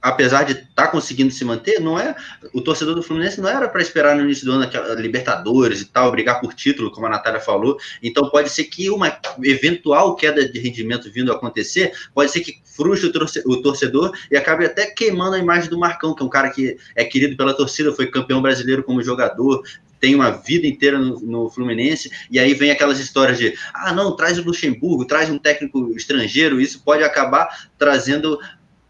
[0.00, 2.14] apesar de estar tá conseguindo se manter, não é
[2.52, 5.86] o torcedor do Fluminense não era para esperar no início do ano aquela Libertadores e
[5.86, 7.76] tal, brigar por título, como a Natália falou.
[8.02, 12.60] Então pode ser que uma eventual queda de rendimento vindo a acontecer, pode ser que
[12.64, 13.10] frustre
[13.44, 16.76] o torcedor e acabe até queimando a imagem do Marcão, que é um cara que
[16.94, 19.62] é querido pela torcida, foi campeão brasileiro como jogador,
[20.00, 24.14] tem uma vida inteira no, no, Fluminense, e aí vem aquelas histórias de ah, não,
[24.14, 28.38] traz o Luxemburgo, traz um técnico estrangeiro, isso pode acabar trazendo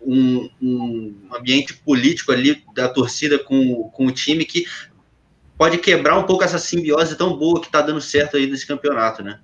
[0.01, 4.65] um, um, ambiente político ali da torcida com, com o time que
[5.57, 9.23] pode quebrar um pouco essa simbiose tão boa que está dando certo aí nesse campeonato,
[9.23, 9.41] né?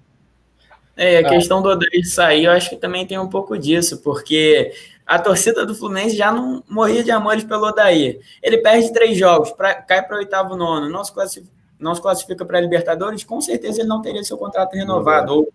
[0.96, 4.72] É, a questão do Odair sair, eu acho que também tem um pouco disso, porque
[5.04, 8.20] a torcida do Fluminense já não morria de amores pelo Odair.
[8.40, 12.00] Ele perde três jogos, pra, cai para o oitavo nono, não se classifica, não se
[12.00, 15.52] classifica para a Libertadores, com certeza ele não teria seu contrato renovado ou,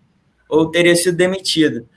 [0.49, 1.88] ou teria sido demitido.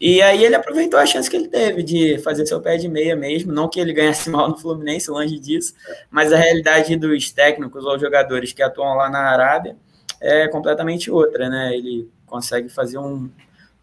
[0.00, 3.16] E aí ele aproveitou a chance que ele teve de fazer seu pé de meia
[3.16, 5.74] mesmo, não que ele ganhasse mal no Fluminense, longe disso,
[6.10, 9.76] mas a realidade dos técnicos ou jogadores que atuam lá na Arábia
[10.20, 11.74] é completamente outra, né?
[11.74, 13.28] Ele consegue fazer um,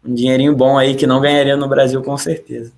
[0.04, 2.72] um dinheirinho bom aí que não ganharia no Brasil com certeza.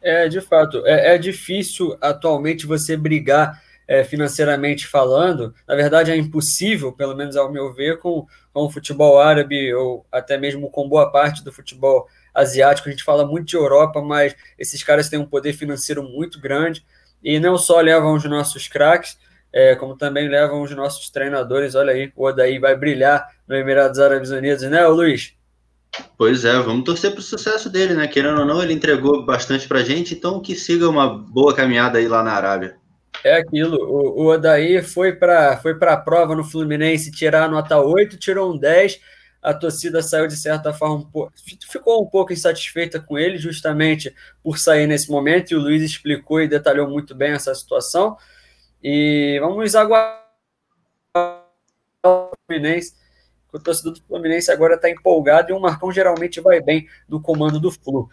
[0.00, 6.16] É, de fato, é, é difícil atualmente você brigar é, financeiramente falando, na verdade é
[6.16, 10.86] impossível, pelo menos ao meu ver, com, com o futebol árabe ou até mesmo com
[10.86, 15.18] boa parte do futebol asiático, a gente fala muito de Europa, mas esses caras têm
[15.18, 16.84] um poder financeiro muito grande
[17.24, 19.18] e não só levam os nossos craques,
[19.50, 21.74] é, como também levam os nossos treinadores.
[21.74, 25.32] Olha aí, o Odaí vai brilhar no Emirados Árabes Unidos, né, Luiz?
[26.18, 28.06] Pois é, vamos torcer para o sucesso dele, né?
[28.06, 32.06] Querendo ou não, ele entregou bastante para gente, então que siga uma boa caminhada aí
[32.06, 32.76] lá na Arábia.
[33.24, 37.78] É aquilo, o, o Odaí foi para foi a prova no Fluminense tirar a nota
[37.78, 39.00] 8, tirou um 10,
[39.42, 41.32] a torcida saiu de certa forma um pouco,
[41.70, 46.40] ficou um pouco insatisfeita com ele, justamente por sair nesse momento, e o Luiz explicou
[46.40, 48.16] e detalhou muito bem essa situação.
[48.82, 50.24] E vamos aguardar
[52.04, 52.94] o Fluminense.
[53.52, 57.58] O torcedor do Fluminense agora está empolgado e o Marcão geralmente vai bem do comando
[57.58, 58.08] do Flu.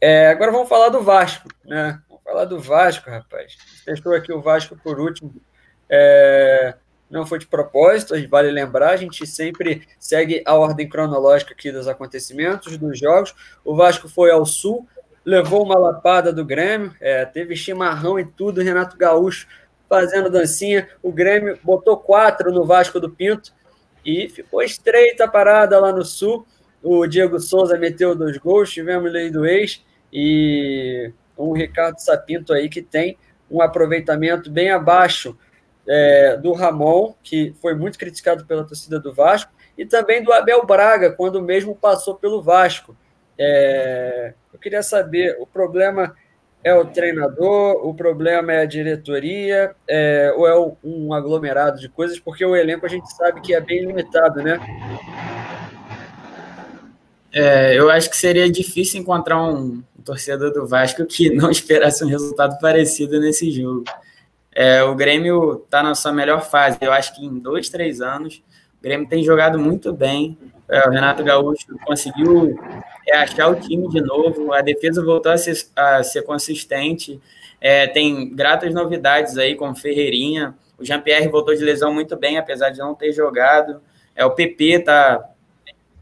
[0.00, 2.00] É, agora vamos falar do Vasco, né?
[2.08, 3.56] Vamos falar do Vasco, rapaz.
[3.84, 5.34] Testou aqui o Vasco por último.
[5.88, 6.74] É,
[7.10, 11.88] não foi de propósito, vale lembrar, a gente sempre segue a ordem cronológica aqui dos
[11.88, 13.34] acontecimentos, dos jogos.
[13.64, 14.86] O Vasco foi ao Sul,
[15.24, 19.48] levou uma lapada do Grêmio, é, teve chimarrão e tudo, Renato Gaúcho
[19.88, 23.52] fazendo dancinha, o Grêmio botou quatro no Vasco do Pinto
[24.06, 26.46] e ficou estreita a parada lá no Sul.
[26.80, 32.68] O Diego Souza meteu dois gols, tivemos lei do ex e um Ricardo Sapinto aí
[32.68, 33.18] que tem
[33.50, 35.36] um aproveitamento bem abaixo
[35.88, 40.64] é, do Ramon, que foi muito criticado pela torcida do Vasco, e também do Abel
[40.64, 42.96] Braga, quando mesmo passou pelo Vasco.
[43.38, 46.14] É, eu queria saber, o problema
[46.62, 52.20] é o treinador, o problema é a diretoria, é, ou é um aglomerado de coisas,
[52.20, 54.60] porque o elenco a gente sabe que é bem limitado, né?
[57.32, 62.08] É, eu acho que seria difícil encontrar um torcedor do Vasco que não esperasse um
[62.08, 63.84] resultado parecido nesse jogo.
[64.52, 66.78] É, o Grêmio está na sua melhor fase.
[66.80, 68.42] Eu acho que em dois, três anos,
[68.78, 70.36] o Grêmio tem jogado muito bem.
[70.68, 72.58] É, o Renato Gaúcho conseguiu
[73.12, 74.52] achar o time de novo.
[74.52, 77.20] A defesa voltou a ser, a ser consistente.
[77.60, 80.54] É, tem gratas novidades aí, como Ferreirinha.
[80.78, 83.80] O Jean-Pierre voltou de lesão muito bem, apesar de não ter jogado.
[84.14, 85.30] É, o PP tá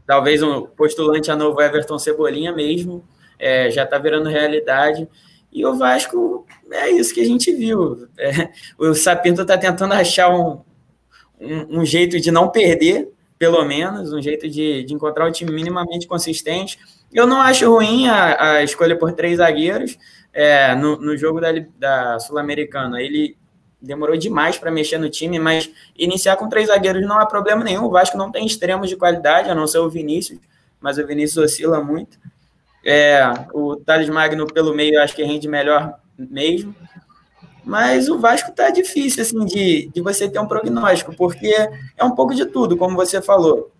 [0.09, 3.03] talvez um postulante a novo Everton Cebolinha mesmo,
[3.39, 5.07] é, já está virando realidade.
[5.51, 8.07] E o Vasco é isso que a gente viu.
[8.17, 10.61] É, o Sapinto está tentando achar um,
[11.39, 15.51] um, um, jeito de não perder, pelo menos, um jeito de, de encontrar um time
[15.51, 16.77] minimamente consistente.
[17.11, 19.97] Eu não acho ruim a, a escolha por três zagueiros
[20.31, 23.01] é, no, no jogo da, da Sul-Americana.
[23.01, 23.35] Ele
[23.81, 27.85] demorou demais para mexer no time, mas iniciar com três zagueiros não há problema nenhum.
[27.85, 30.39] O Vasco não tem extremos de qualidade, a não ser o Vinícius,
[30.79, 32.19] mas o Vinícius oscila muito.
[32.85, 33.21] É,
[33.53, 36.75] o Thales Magno pelo meio acho que rende melhor mesmo.
[37.63, 41.53] Mas o Vasco tá difícil assim de, de você ter um prognóstico, porque
[41.97, 43.71] é um pouco de tudo, como você falou.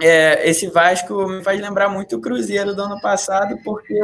[0.00, 3.98] É, esse Vasco me faz lembrar muito o Cruzeiro do ano passado, porque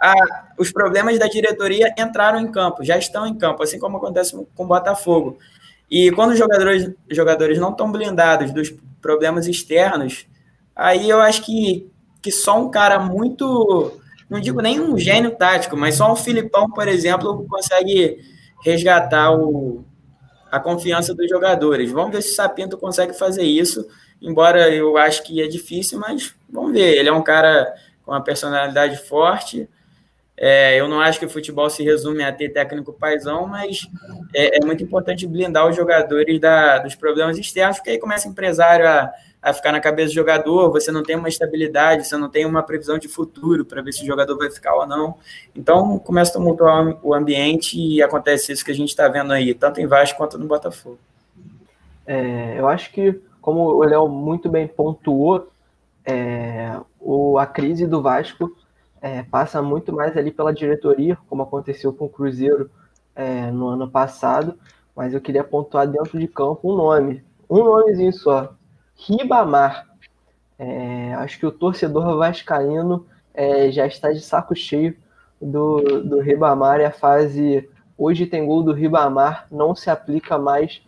[0.00, 0.12] a,
[0.58, 4.64] os problemas da diretoria entraram em campo, já estão em campo, assim como acontece com
[4.64, 5.38] o Botafogo.
[5.90, 10.26] E quando os jogadores, jogadores não estão blindados dos problemas externos,
[10.74, 11.90] aí eu acho que,
[12.24, 16.70] que só um cara muito, não digo nem um gênio tático, mas só um Filipão,
[16.70, 18.16] por exemplo, consegue
[18.62, 19.84] resgatar o,
[20.50, 21.92] a confiança dos jogadores.
[21.92, 23.86] Vamos ver se o Sapinto consegue fazer isso,
[24.22, 26.96] embora eu acho que é difícil, mas vamos ver.
[26.96, 29.68] Ele é um cara com uma personalidade forte,
[30.34, 33.86] é, eu não acho que o futebol se resume a ter técnico paisão, mas
[34.34, 38.30] é, é muito importante blindar os jogadores da, dos problemas externos, porque aí começa o
[38.30, 39.12] empresário a,
[39.44, 42.62] a ficar na cabeça do jogador, você não tem uma estabilidade, você não tem uma
[42.62, 45.16] previsão de futuro para ver se o jogador vai ficar ou não.
[45.54, 49.52] Então começa a tumultuar o ambiente e acontece isso que a gente está vendo aí,
[49.52, 50.98] tanto em Vasco quanto no Botafogo.
[52.06, 55.50] É, eu acho que, como o Léo muito bem pontuou,
[56.06, 58.56] é, o, a crise do Vasco
[59.02, 62.70] é, passa muito mais ali pela diretoria, como aconteceu com o Cruzeiro
[63.14, 64.58] é, no ano passado,
[64.96, 68.54] mas eu queria pontuar dentro de campo um nome, um nomezinho só,
[68.96, 69.86] Ribamar.
[70.58, 74.96] É, acho que o torcedor vascaíno é, já está de saco cheio
[75.40, 80.80] do, do Ribamar e a fase hoje tem gol do Ribamar não se aplica mais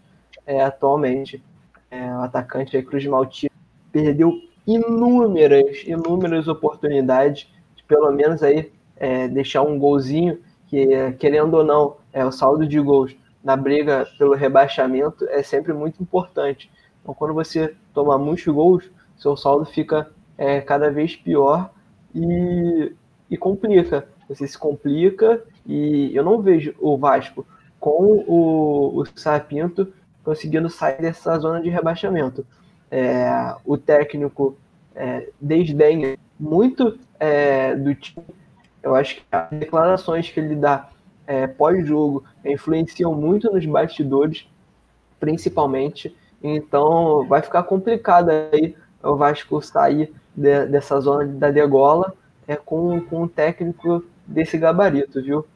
[0.46, 1.42] é, atualmente.
[1.90, 3.50] É, o atacante Cruz Maltino
[3.92, 4.32] perdeu
[4.66, 7.48] inúmeras, inúmeras oportunidades
[7.86, 12.80] pelo menos aí é, deixar um golzinho, que querendo ou não, é, o saldo de
[12.80, 16.70] gols na briga pelo rebaixamento é sempre muito importante.
[17.06, 21.70] Então, quando você toma muitos gols, seu saldo fica é, cada vez pior
[22.12, 22.92] e,
[23.30, 24.08] e complica.
[24.28, 27.46] Você se complica e eu não vejo o Vasco
[27.78, 29.92] com o, o Sapinto
[30.24, 32.44] conseguindo sair dessa zona de rebaixamento.
[32.90, 34.58] É, o técnico
[34.92, 38.26] é, desdenha muito é, do time.
[38.82, 40.90] Eu acho que as declarações que ele dá
[41.24, 44.48] é, pós-jogo influenciam muito nos bastidores,
[45.20, 46.12] principalmente.
[46.42, 52.14] Então vai ficar complicado aí o Vasco sair de, dessa zona da degola
[52.46, 55.46] é, com, com um técnico desse gabarito, viu?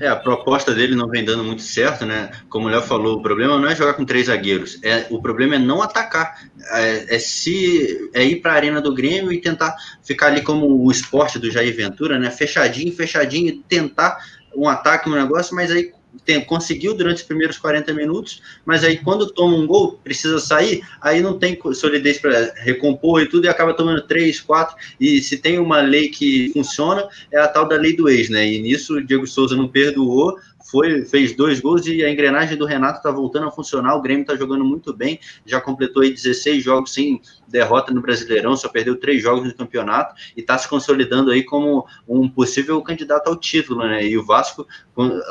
[0.00, 2.30] É, a proposta dele não vem dando muito certo, né?
[2.48, 5.54] Como o Léo falou, o problema não é jogar com três zagueiros, é, o problema
[5.54, 6.38] é não atacar.
[6.72, 10.66] É, é se é ir para a arena do Grêmio e tentar ficar ali como
[10.66, 12.30] o esporte do Jair Ventura, né?
[12.30, 14.18] Fechadinho, fechadinho, tentar
[14.54, 15.92] um ataque, um negócio, mas aí
[16.24, 20.82] tem, conseguiu durante os primeiros 40 minutos, mas aí quando toma um gol, precisa sair,
[21.00, 25.36] aí não tem solidez para recompor e tudo, e acaba tomando 3, 4, e se
[25.38, 28.46] tem uma lei que funciona, é a tal da lei do ex, né?
[28.46, 30.38] E nisso o Diego Souza não perdoou,
[30.70, 33.94] foi, fez dois gols e a engrenagem do Renato está voltando a funcionar.
[33.94, 38.56] O Grêmio está jogando muito bem, já completou aí 16 jogos sem derrota no Brasileirão,
[38.56, 43.28] só perdeu três jogos no campeonato e está se consolidando aí como um possível candidato
[43.28, 44.04] ao título, né?
[44.04, 44.66] E o Vasco,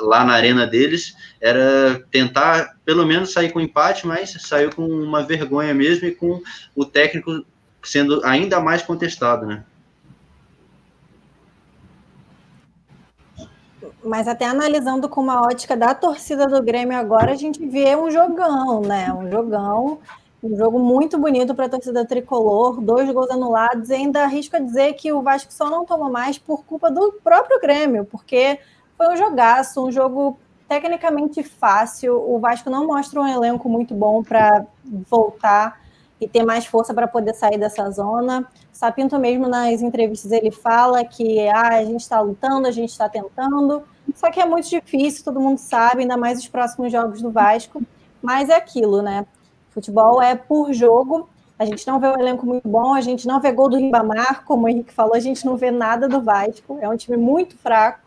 [0.02, 5.24] lá na arena deles, era tentar pelo menos sair com empate, mas saiu com uma
[5.24, 6.42] vergonha mesmo e com
[6.76, 7.46] o técnico
[7.84, 9.64] sendo ainda mais contestado, né?
[14.04, 18.10] Mas até analisando com uma ótica da torcida do Grêmio agora, a gente vê um
[18.10, 19.12] jogão, né?
[19.14, 20.00] Um jogão,
[20.44, 24.60] um jogo muito bonito para a torcida tricolor, dois gols anulados, e ainda arrisco a
[24.60, 28.60] dizer que o Vasco só não toma mais por culpa do próprio Grêmio, porque
[28.98, 32.16] foi um jogaço, um jogo tecnicamente fácil.
[32.16, 34.66] O Vasco não mostra um elenco muito bom para
[35.10, 35.85] voltar
[36.20, 38.42] e ter mais força para poder sair dessa zona.
[38.74, 42.90] O Sapinto mesmo nas entrevistas ele fala que ah, a gente está lutando, a gente
[42.90, 47.22] está tentando, só que é muito difícil, todo mundo sabe, ainda mais os próximos jogos
[47.22, 47.82] do Vasco.
[48.22, 49.26] Mas é aquilo, né?
[49.72, 51.30] Futebol é por jogo.
[51.58, 54.44] A gente não vê um elenco muito bom, a gente não vê gol do Ribamar,
[54.44, 56.78] como o Henrique falou, a gente não vê nada do Vasco.
[56.82, 58.06] É um time muito fraco.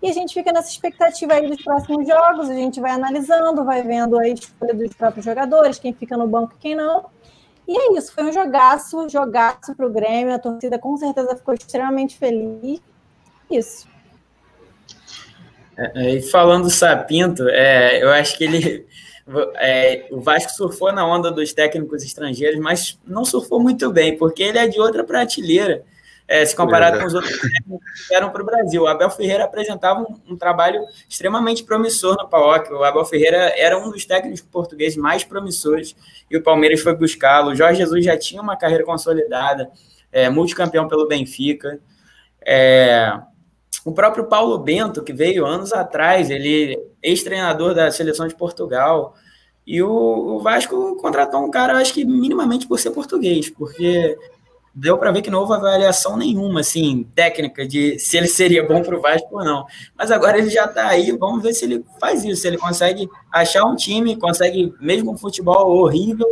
[0.00, 3.82] E a gente fica nessa expectativa aí dos próximos jogos, a gente vai analisando, vai
[3.82, 7.06] vendo a escolha dos próprios jogadores, quem fica no banco e quem não.
[7.68, 11.52] E é isso, foi um jogaço, jogaço para o Grêmio, a torcida com certeza ficou
[11.52, 12.80] extremamente feliz.
[13.50, 13.86] Isso.
[15.76, 18.86] É, e falando do Sapinto, é, eu acho que ele.
[19.56, 24.42] É, o Vasco surfou na onda dos técnicos estrangeiros, mas não surfou muito bem, porque
[24.42, 25.84] ele é de outra prateleira
[26.28, 28.82] é, se comparado com os outros que eram para o Brasil.
[28.82, 32.70] O Abel Ferreira apresentava um, um, trabalho extremamente promissor no PAOC.
[32.70, 35.96] O Abel Ferreira era um dos técnicos portugueses mais promissores
[36.30, 37.50] e o Palmeiras foi buscá-lo.
[37.50, 39.70] O Jorge Jesus já tinha uma carreira consolidada,
[40.12, 41.80] é, multicampeão pelo Benfica.
[42.46, 43.18] É,
[43.82, 49.14] o próprio Paulo Bento, que veio anos atrás, ele ex-treinador da seleção de Portugal.
[49.66, 54.16] E o, o Vasco contratou um cara, acho que minimamente por ser português, porque
[54.78, 58.80] deu para ver que não houve avaliação nenhuma, assim, técnica de se ele seria bom
[58.80, 59.66] para o Vasco ou não.
[59.96, 63.08] Mas agora ele já está aí, vamos ver se ele faz isso, se ele consegue
[63.32, 66.26] achar um time, consegue, mesmo um futebol horrível,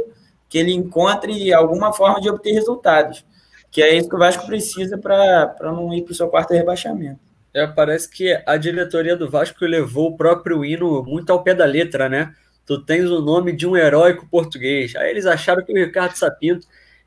[0.48, 3.24] que ele encontre alguma forma de obter resultados.
[3.68, 7.18] Que é isso que o Vasco precisa para não ir para o seu quarto rebaixamento.
[7.52, 11.64] É, parece que a diretoria do Vasco levou o próprio hino muito ao pé da
[11.64, 12.32] letra, né?
[12.64, 14.94] Tu tens o nome de um heróico português.
[14.94, 16.66] Aí eles acharam que o Ricardo Sapinto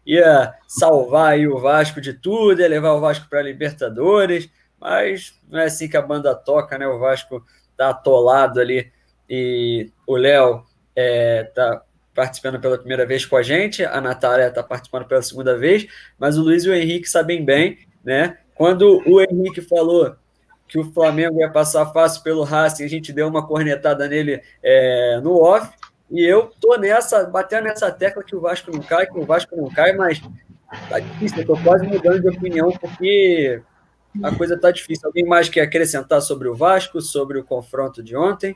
[0.09, 4.49] ia salvar aí o Vasco de tudo, ia levar o Vasco para a Libertadores,
[4.81, 6.87] mas não é assim que a banda toca, né?
[6.87, 7.45] O Vasco
[7.77, 8.91] tá atolado ali
[9.29, 11.83] e o Léo é, tá
[12.15, 15.85] participando pela primeira vez com a gente, a Natália está participando pela segunda vez,
[16.17, 18.39] mas o Luiz e o Henrique sabem bem, né?
[18.55, 20.15] Quando o Henrique falou
[20.67, 25.19] que o Flamengo ia passar fácil pelo Racing, a gente deu uma cornetada nele é,
[25.21, 25.69] no off,
[26.11, 29.55] e eu tô nessa, batendo nessa tecla que o Vasco não cai, que o Vasco
[29.55, 30.21] não cai, mas
[30.89, 33.61] tá difícil, eu tô quase mudando de opinião, porque
[34.23, 35.07] a coisa tá difícil.
[35.07, 38.55] Alguém mais quer acrescentar sobre o Vasco, sobre o confronto de ontem?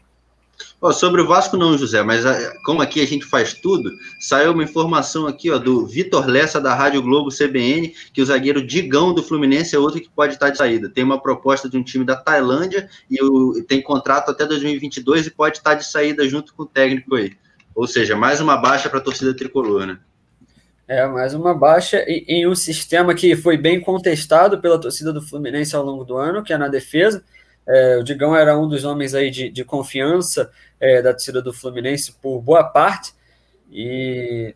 [0.79, 4.51] Oh, sobre o Vasco não, José, mas ah, como aqui a gente faz tudo, saiu
[4.51, 9.13] uma informação aqui ó, do Vitor Lessa da Rádio Globo CBN, que o zagueiro Digão
[9.13, 10.89] do Fluminense é outro que pode estar de saída.
[10.89, 15.31] Tem uma proposta de um time da Tailândia e o, tem contrato até 2022 e
[15.31, 17.35] pode estar de saída junto com o técnico aí.
[17.75, 19.99] Ou seja, mais uma baixa para a torcida tricolor, né?
[20.87, 25.21] É, mais uma baixa em, em um sistema que foi bem contestado pela torcida do
[25.21, 27.23] Fluminense ao longo do ano, que é na defesa.
[27.65, 31.53] É, o Digão era um dos homens aí de, de confiança é, da torcida do
[31.53, 33.13] Fluminense por boa parte.
[33.71, 34.53] E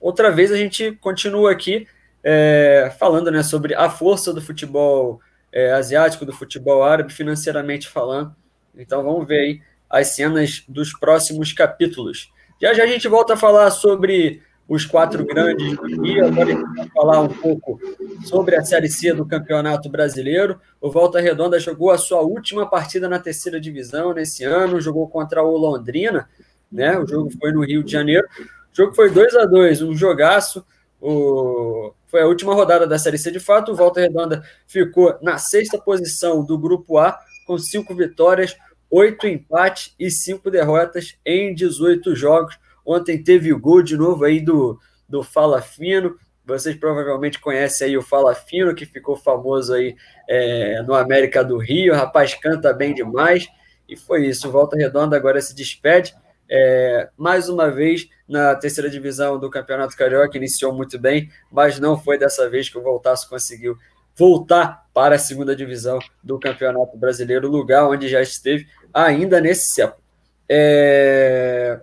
[0.00, 1.86] outra vez a gente continua aqui
[2.24, 5.20] é, falando né, sobre a força do futebol
[5.52, 8.34] é, asiático, do futebol árabe, financeiramente falando.
[8.76, 12.32] Então vamos ver aí as cenas dos próximos capítulos.
[12.60, 16.26] Já já a gente volta a falar sobre os quatro grandes do Rio.
[16.26, 17.78] Agora a gente vai falar um pouco
[18.24, 20.58] sobre a Série C do Campeonato Brasileiro.
[20.80, 25.42] O Volta Redonda jogou a sua última partida na terceira divisão nesse ano, jogou contra
[25.42, 26.28] o Londrina,
[26.70, 26.98] né?
[26.98, 28.26] O jogo foi no Rio de Janeiro.
[28.40, 30.64] O jogo foi 2 a 2 um jogaço.
[31.00, 31.92] O...
[32.08, 33.72] Foi a última rodada da Série C de fato.
[33.72, 38.56] O Volta Redonda ficou na sexta posição do Grupo A, com cinco vitórias,
[38.90, 42.58] oito empates e cinco derrotas em 18 jogos.
[42.84, 44.78] Ontem teve o gol de novo aí do,
[45.08, 46.16] do Fala Fino.
[46.44, 49.96] Vocês provavelmente conhecem aí o Fala Fino, que ficou famoso aí
[50.28, 51.92] é, no América do Rio.
[51.92, 53.48] O rapaz canta bem demais.
[53.88, 54.50] E foi isso.
[54.50, 56.14] Volta Redonda agora se despede.
[56.48, 61.98] É, mais uma vez na terceira divisão do Campeonato Carioca, iniciou muito bem, mas não
[61.98, 63.76] foi dessa vez que o Voltaço conseguiu
[64.16, 70.02] voltar para a segunda divisão do Campeonato Brasileiro, lugar onde já esteve ainda nesse século.
[70.48, 71.80] É...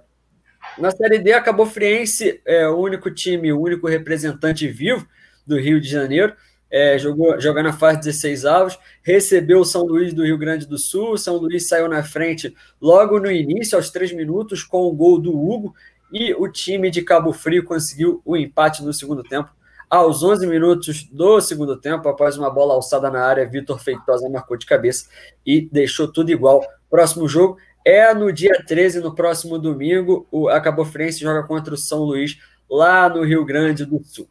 [0.78, 5.08] Na Série D, a Cabo Friense é o único time, o único representante vivo
[5.46, 6.34] do Rio de Janeiro.
[6.72, 10.80] É, jogou, joga na fase 16 avos, recebeu o São Luís do Rio Grande do
[10.80, 11.12] Sul.
[11.12, 15.20] O São Luís saiu na frente logo no início, aos três minutos, com o gol
[15.20, 15.76] do Hugo.
[16.12, 19.52] E o time de Cabo Frio conseguiu o empate no segundo tempo
[19.94, 24.58] aos 11 minutos do segundo tempo, após uma bola alçada na área, Vitor Feitosa marcou
[24.58, 25.08] de cabeça
[25.46, 26.66] e deixou tudo igual.
[26.90, 30.28] Próximo jogo é no dia 13, no próximo domingo.
[30.32, 34.28] O Acabou Frense joga contra o São Luís, lá no Rio Grande do Sul.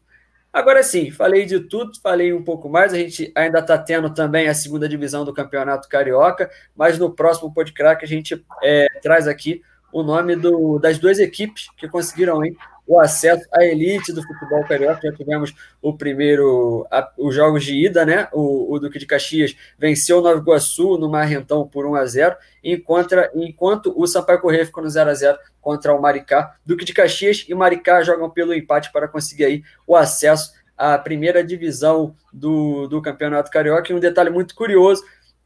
[0.52, 2.92] Agora sim, falei de tudo, falei um pouco mais.
[2.92, 7.54] A gente ainda está tendo também a segunda divisão do Campeonato Carioca, mas no próximo
[7.54, 12.56] podcast a gente é, traz aqui o nome do, das duas equipes que conseguiram hein,
[12.86, 15.00] o acesso à elite do futebol carioca.
[15.02, 18.28] Já tivemos o primeiro, a, os jogos de ida, né?
[18.32, 22.36] O, o, Duque de Caxias venceu o Nova Iguaçu no Marrentão por 1 a 0
[22.62, 26.56] enquanto, enquanto o Sampaio Correia ficou no 0 a 0 contra o Maricá.
[26.66, 31.44] Duque de Caxias e Maricá jogam pelo empate para conseguir aí o acesso à primeira
[31.44, 33.92] divisão do, do Campeonato Carioca.
[33.92, 35.02] E um detalhe muito curioso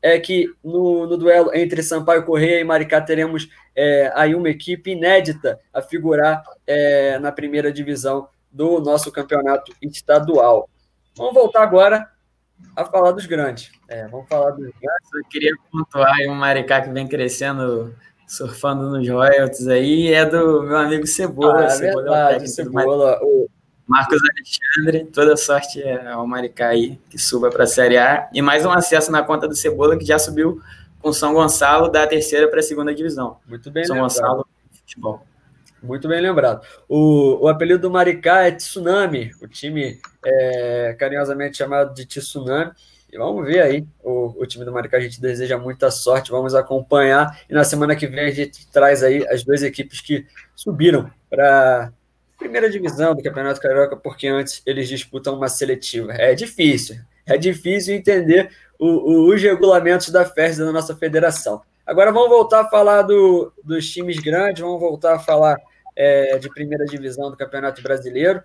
[0.07, 4.93] é que no, no duelo entre Sampaio Correia e Maricá teremos é, aí uma equipe
[4.93, 10.71] inédita a figurar é, na primeira divisão do nosso campeonato estadual.
[11.17, 12.09] Vamos voltar agora
[12.77, 13.73] a falar dos grandes.
[13.89, 15.13] É, vamos falar dos grandes.
[15.13, 17.93] Eu queria pontuar aí um Maricá que vem crescendo,
[18.29, 21.63] surfando nos royalties aí, é do meu amigo Cebola.
[21.63, 23.19] Ah, é Cebola verdade, é Cebola.
[23.23, 23.49] O...
[23.87, 28.29] Marcos Alexandre, toda sorte ao Maricá aí, que suba para a Série A.
[28.33, 30.61] E mais um acesso na conta do Cebola, que já subiu
[31.01, 33.39] com São Gonçalo da terceira para a segunda divisão.
[33.47, 34.13] Muito bem São lembrado.
[34.13, 35.27] Gonçalo, futebol.
[35.81, 36.67] Muito bem lembrado.
[36.89, 42.73] O, o apelido do Maricá é Tsunami, o time é carinhosamente chamado de Tsunami.
[43.13, 44.97] E vamos ver aí o, o time do Maricá.
[44.97, 47.41] A gente deseja muita sorte, vamos acompanhar.
[47.49, 50.27] E na semana que vem a gente traz aí as duas equipes que
[50.57, 51.93] subiram para
[52.39, 56.13] primeira divisão do Campeonato Carioca, porque antes eles disputam uma seletiva.
[56.13, 61.63] É difícil, é difícil entender o, o, os regulamentos da FERJ da nossa federação.
[61.87, 65.57] Agora vamos voltar a falar do, dos times grandes, vamos voltar a falar
[65.95, 68.43] é, de primeira divisão do Campeonato Brasileiro.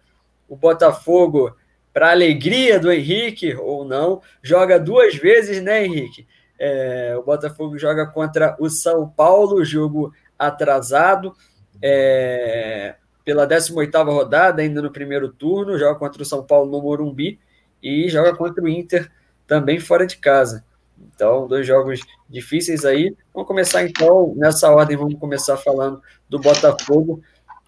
[0.48, 1.56] O Botafogo,
[1.92, 6.28] para alegria do Henrique, ou não, joga duas vezes, né, Henrique?
[6.60, 11.34] É, o Botafogo joga contra o São Paulo, jogo atrasado.
[11.82, 12.96] É,
[13.32, 17.40] pela 18ª rodada, ainda no primeiro turno, joga contra o São Paulo no Morumbi
[17.82, 19.10] e joga contra o Inter
[19.48, 20.66] também fora de casa.
[21.00, 23.16] Então, dois jogos difíceis aí.
[23.34, 27.24] Vamos começar então, nessa ordem, vamos começar falando do Botafogo.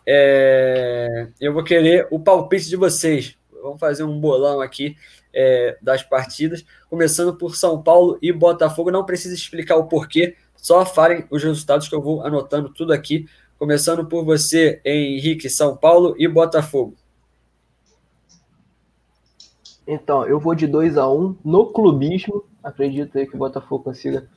[0.05, 1.29] É...
[1.39, 3.37] Eu vou querer o palpite de vocês.
[3.61, 4.97] Vamos fazer um bolão aqui
[5.33, 8.91] é, das partidas, começando por São Paulo e Botafogo.
[8.91, 13.29] Não precisa explicar o porquê, só falem os resultados que eu vou anotando tudo aqui
[13.63, 16.97] Começando por você, Henrique, São Paulo e Botafogo.
[19.87, 22.43] Então, eu vou de 2 a 1 um, no clubismo.
[22.61, 24.27] Acredito aí que o Botafogo consiga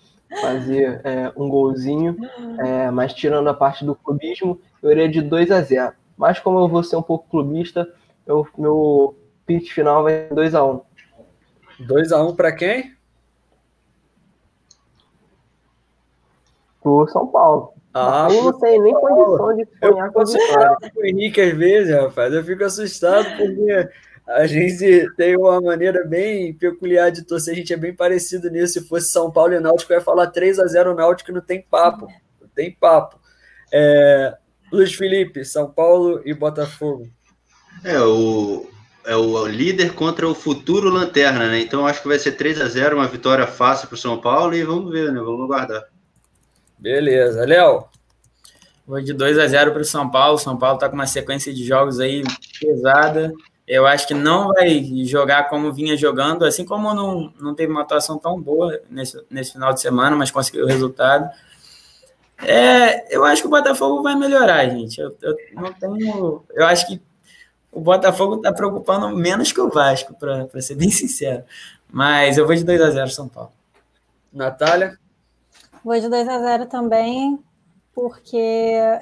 [0.40, 2.16] fazer é, um golzinho.
[2.64, 6.60] É, mas tirando a parte do clubismo, eu iria de 2 a 0 Mas como
[6.60, 7.92] eu vou ser um pouco clubista,
[8.24, 10.80] eu, meu pitch final vai 2 a 1
[11.80, 12.94] 2 a 1 para quem?
[16.80, 17.75] Pro São Paulo.
[17.98, 19.66] Ah, eu não tenho nem condição de
[20.50, 22.30] sonhar com o Henrique às vezes, rapaz.
[22.30, 23.88] Eu fico assustado porque
[24.28, 27.54] a gente tem uma maneira bem peculiar de torcer.
[27.54, 28.74] A gente é bem parecido nisso.
[28.74, 31.62] Se fosse São Paulo e Náutico, eu ia falar 3 a 0 Náutico, não tem
[31.62, 32.06] papo.
[32.38, 33.18] Não tem papo.
[33.72, 34.36] É,
[34.70, 37.08] Luiz Felipe, São Paulo e Botafogo.
[37.82, 38.66] É o,
[39.06, 41.60] é o líder contra o futuro Lanterna, né?
[41.60, 44.54] Então acho que vai ser 3 a 0 uma vitória fácil para o São Paulo
[44.54, 45.18] e vamos ver, né?
[45.18, 45.95] Vamos aguardar.
[46.78, 47.44] Beleza.
[47.44, 47.84] Léo?
[48.86, 50.38] Vou de 2 a 0 para o São Paulo.
[50.38, 52.22] São Paulo está com uma sequência de jogos aí
[52.60, 53.32] pesada.
[53.66, 57.82] Eu acho que não vai jogar como vinha jogando, assim como não, não teve uma
[57.82, 61.28] atuação tão boa nesse, nesse final de semana, mas conseguiu o resultado.
[62.38, 65.00] É, eu acho que o Botafogo vai melhorar, gente.
[65.00, 66.44] Eu, eu não tenho.
[66.54, 67.02] Eu acho que
[67.72, 71.42] o Botafogo está preocupando menos que o Vasco, para ser bem sincero.
[71.90, 73.52] Mas eu vou de 2 a 0 São Paulo.
[74.32, 74.98] Natália?
[75.86, 77.38] Vou de 2 a 0 também,
[77.94, 78.36] porque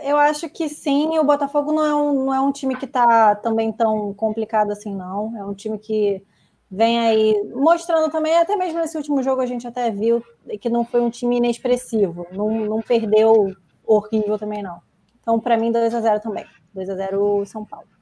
[0.03, 3.35] eu acho que sim, o Botafogo não é um, não é um time que está
[3.37, 5.35] também tão complicado assim, não.
[5.35, 6.23] É um time que
[6.71, 10.23] vem aí mostrando também, até mesmo nesse último jogo a gente até viu
[10.61, 14.83] que não foi um time inexpressivo, não, não perdeu horrível também, não.
[15.23, 16.45] Então, para mim, 2 a 0 também.
[16.75, 17.94] 2 a 0 São Paulo.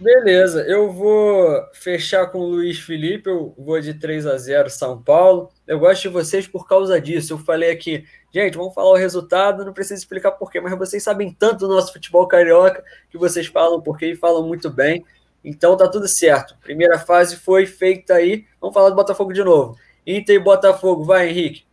[0.00, 5.02] Beleza, eu vou fechar com o Luiz Felipe, eu vou de 3 a 0 São
[5.02, 5.50] Paulo.
[5.66, 7.32] Eu gosto de vocês por causa disso.
[7.32, 11.32] Eu falei aqui, gente, vamos falar o resultado, não preciso explicar porquê, mas vocês sabem
[11.32, 15.04] tanto do nosso futebol carioca que vocês falam porquê e falam muito bem.
[15.44, 16.56] Então tá tudo certo.
[16.62, 18.46] Primeira fase foi feita aí.
[18.60, 19.76] Vamos falar do Botafogo de novo.
[20.06, 21.64] Inter e Botafogo, vai, Henrique.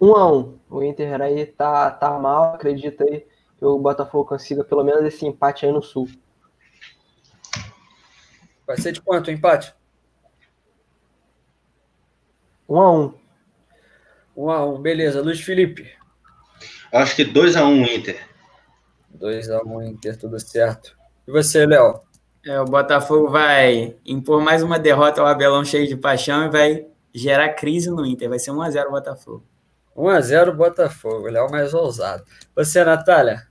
[0.00, 0.58] Um a um.
[0.70, 3.28] O Inter aí tá, tá mal, acredita aí
[3.60, 6.08] que o Botafogo consiga pelo menos esse empate aí no Sul.
[8.66, 9.74] Vai ser de quanto o empate?
[12.66, 13.14] Um a um.
[14.34, 15.20] Um a um, beleza.
[15.20, 15.90] Luiz Felipe.
[16.90, 18.26] Acho que 2 a 1 um, Inter.
[19.10, 20.96] 2 a 1 um, Inter, tudo certo.
[21.28, 22.00] E você, Léo?
[22.46, 26.86] É, o Botafogo vai impor mais uma derrota ao Abelão cheio de paixão e vai
[27.12, 28.30] gerar crise no Inter.
[28.30, 29.44] Vai ser 1 a 0 o Botafogo.
[29.94, 32.24] 1 a 0 Botafogo, Léo mais ousado.
[32.56, 33.49] Você, Natália?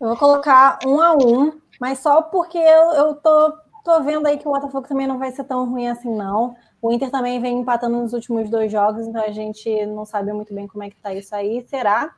[0.00, 3.52] Eu vou colocar um a um, mas só porque eu, eu tô,
[3.84, 6.56] tô vendo aí que o Botafogo também não vai ser tão ruim assim, não.
[6.80, 10.54] O Inter também vem empatando nos últimos dois jogos, então a gente não sabe muito
[10.54, 11.66] bem como é que tá isso aí.
[11.66, 12.14] Será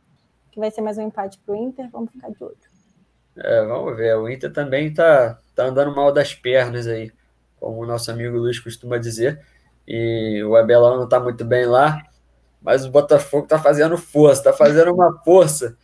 [0.51, 1.89] que vai ser mais um empate pro Inter?
[1.91, 2.57] Vamos ficar de olho.
[3.37, 4.16] É, vamos ver.
[4.16, 7.11] O Inter também tá, tá andando mal das pernas aí.
[7.59, 9.41] como o nosso amigo Luiz costuma dizer.
[9.89, 12.03] E o Abelão não está muito bem lá,
[12.61, 15.78] mas o Botafogo está fazendo força, está fazendo uma força.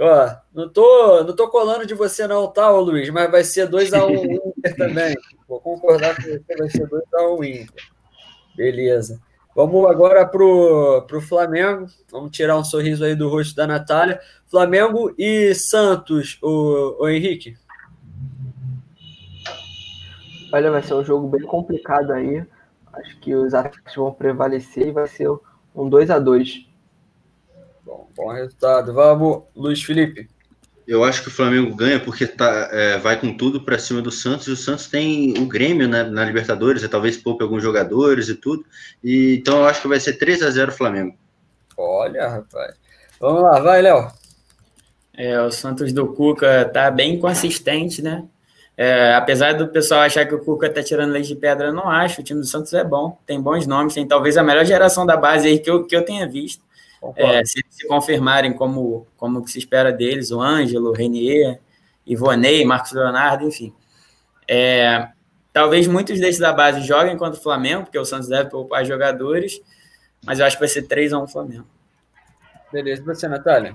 [0.00, 3.08] Ó, não tô, não tô colando de você não, tá, ô Luiz?
[3.10, 5.16] Mas vai ser 2x1 um Inter também.
[5.48, 7.84] Vou concordar com você, vai ser 2x1 um Inter.
[8.56, 9.20] Beleza.
[9.54, 11.86] Vamos agora pro, pro Flamengo.
[12.12, 14.20] Vamos tirar um sorriso aí do rosto da Natália.
[14.46, 17.56] Flamengo e Santos, o, o Henrique.
[20.52, 22.46] Olha, vai ser um jogo bem complicado aí.
[22.92, 25.28] Acho que os ataques vão prevalecer e vai ser
[25.74, 26.67] um 2 a 2
[27.88, 28.92] Bom, bom resultado.
[28.92, 30.28] Vamos, Luiz Felipe.
[30.86, 34.10] Eu acho que o Flamengo ganha porque tá, é, vai com tudo para cima do
[34.10, 34.46] Santos.
[34.46, 38.34] E o Santos tem o Grêmio né, na Libertadores, e talvez poupe alguns jogadores e
[38.34, 38.62] tudo.
[39.02, 41.16] E, então eu acho que vai ser 3 a 0 Flamengo.
[41.78, 42.74] Olha, rapaz.
[43.18, 44.12] Vamos lá, vai, Léo.
[45.16, 48.26] É, o Santos do Cuca tá bem consistente, né?
[48.76, 51.88] É, apesar do pessoal achar que o Cuca tá tirando leite de pedra, eu não
[51.88, 52.20] acho.
[52.20, 55.16] O time do Santos é bom, tem bons nomes, tem talvez a melhor geração da
[55.16, 56.67] base aí que eu, que eu tenha visto.
[57.16, 61.60] É, se, se confirmarem como, como que se espera deles, o Ângelo, o Renier,
[62.06, 63.72] Ivonei, Marcos Leonardo, enfim.
[64.46, 65.08] É,
[65.52, 69.60] talvez muitos desses da base joguem contra o Flamengo, porque o Santos deve poupar jogadores,
[70.24, 71.66] mas eu acho que vai ser 3x1 Flamengo.
[72.72, 73.74] Beleza, e você, Natália?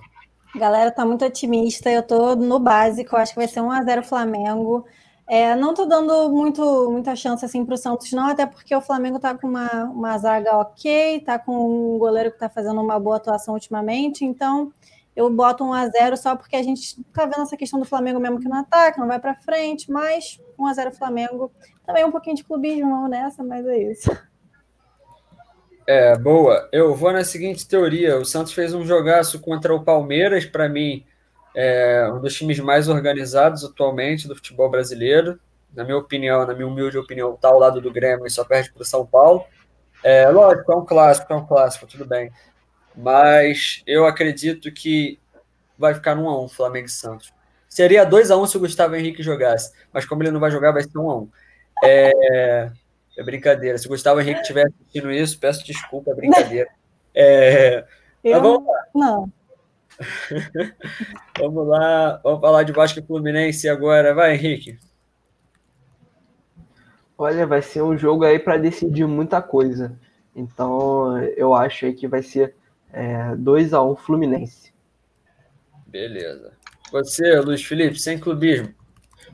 [0.55, 4.03] galera tá muito otimista, eu tô no básico, acho que vai ser 1 a 0
[4.03, 4.85] Flamengo.
[5.27, 8.81] É, não tô dando muito, muita chance assim para o Santos, não, até porque o
[8.81, 12.99] Flamengo tá com uma, uma zaga ok, tá com um goleiro que tá fazendo uma
[12.99, 14.71] boa atuação ultimamente, então
[15.15, 18.19] eu boto 1 a 0 só porque a gente tá vendo essa questão do Flamengo
[18.19, 21.51] mesmo que não ataca, não vai para frente, mas 1 a 0 Flamengo.
[21.85, 24.09] Também um pouquinho de clubismo nessa, mas é isso.
[25.85, 26.67] É, boa.
[26.71, 28.17] Eu vou na seguinte teoria.
[28.17, 31.05] O Santos fez um jogaço contra o Palmeiras, para mim,
[31.55, 35.39] é um dos times mais organizados atualmente do futebol brasileiro.
[35.73, 38.71] Na minha opinião, na minha humilde opinião, está ao lado do Grêmio e só perde
[38.71, 39.43] para o São Paulo.
[40.03, 42.31] É, lógico, é um clássico, é um clássico, tudo bem.
[42.95, 45.19] Mas eu acredito que
[45.77, 47.33] vai ficar 1 a 1 Flamengo e Santos.
[47.67, 50.71] Seria 2 a 1 se o Gustavo Henrique jogasse, mas como ele não vai jogar,
[50.71, 51.29] vai ser 1 a 1
[51.83, 52.71] é,
[53.17, 53.77] é brincadeira.
[53.77, 56.69] Se o Gustavo Henrique estiver assistindo isso, peço desculpa, é brincadeira.
[57.15, 57.85] É,
[58.23, 58.85] Eu, vamos lá.
[58.93, 59.31] Não.
[61.39, 64.13] vamos lá, vamos falar de Vasco e Fluminense agora.
[64.13, 64.77] Vai, Henrique.
[67.17, 69.97] Olha, vai ser um jogo aí para decidir muita coisa.
[70.35, 72.55] Então, eu acho aí que vai ser
[72.91, 74.73] é, 2 a 1 Fluminense.
[75.87, 76.53] Beleza.
[76.91, 78.73] Você, Luiz Felipe, sem clubismo.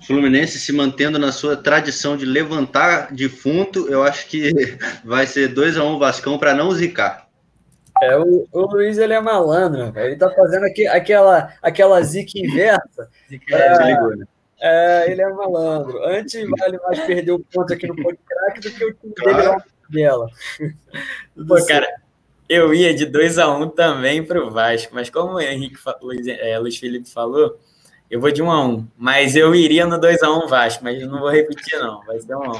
[0.05, 4.51] Fluminense se mantendo na sua tradição de levantar defunto, eu acho que
[5.03, 7.28] vai ser 2 a 1 um Vascão para não zicar.
[8.01, 13.09] É, o, o, Luiz ele é malandro, ele tá fazendo aqui, aquela, aquela zica inversa.
[13.51, 14.25] é, ligou, né?
[14.61, 16.03] É, ele é malandro.
[16.03, 19.37] Antes vale mais perder o ponto aqui no podcast do que o time claro.
[19.37, 20.27] dele dela.
[21.47, 21.87] Pô, cara,
[22.47, 25.77] eu ia de 2 a 1 um também para o Vasco, mas como o Henrique
[26.01, 27.59] Luiz, é, Luiz Felipe falou,
[28.09, 30.45] eu vou de 1 um a 1 um, mas eu iria no 2 a 1
[30.45, 32.59] um Vasco, mas não vou repetir não, vai ser 1 um a 1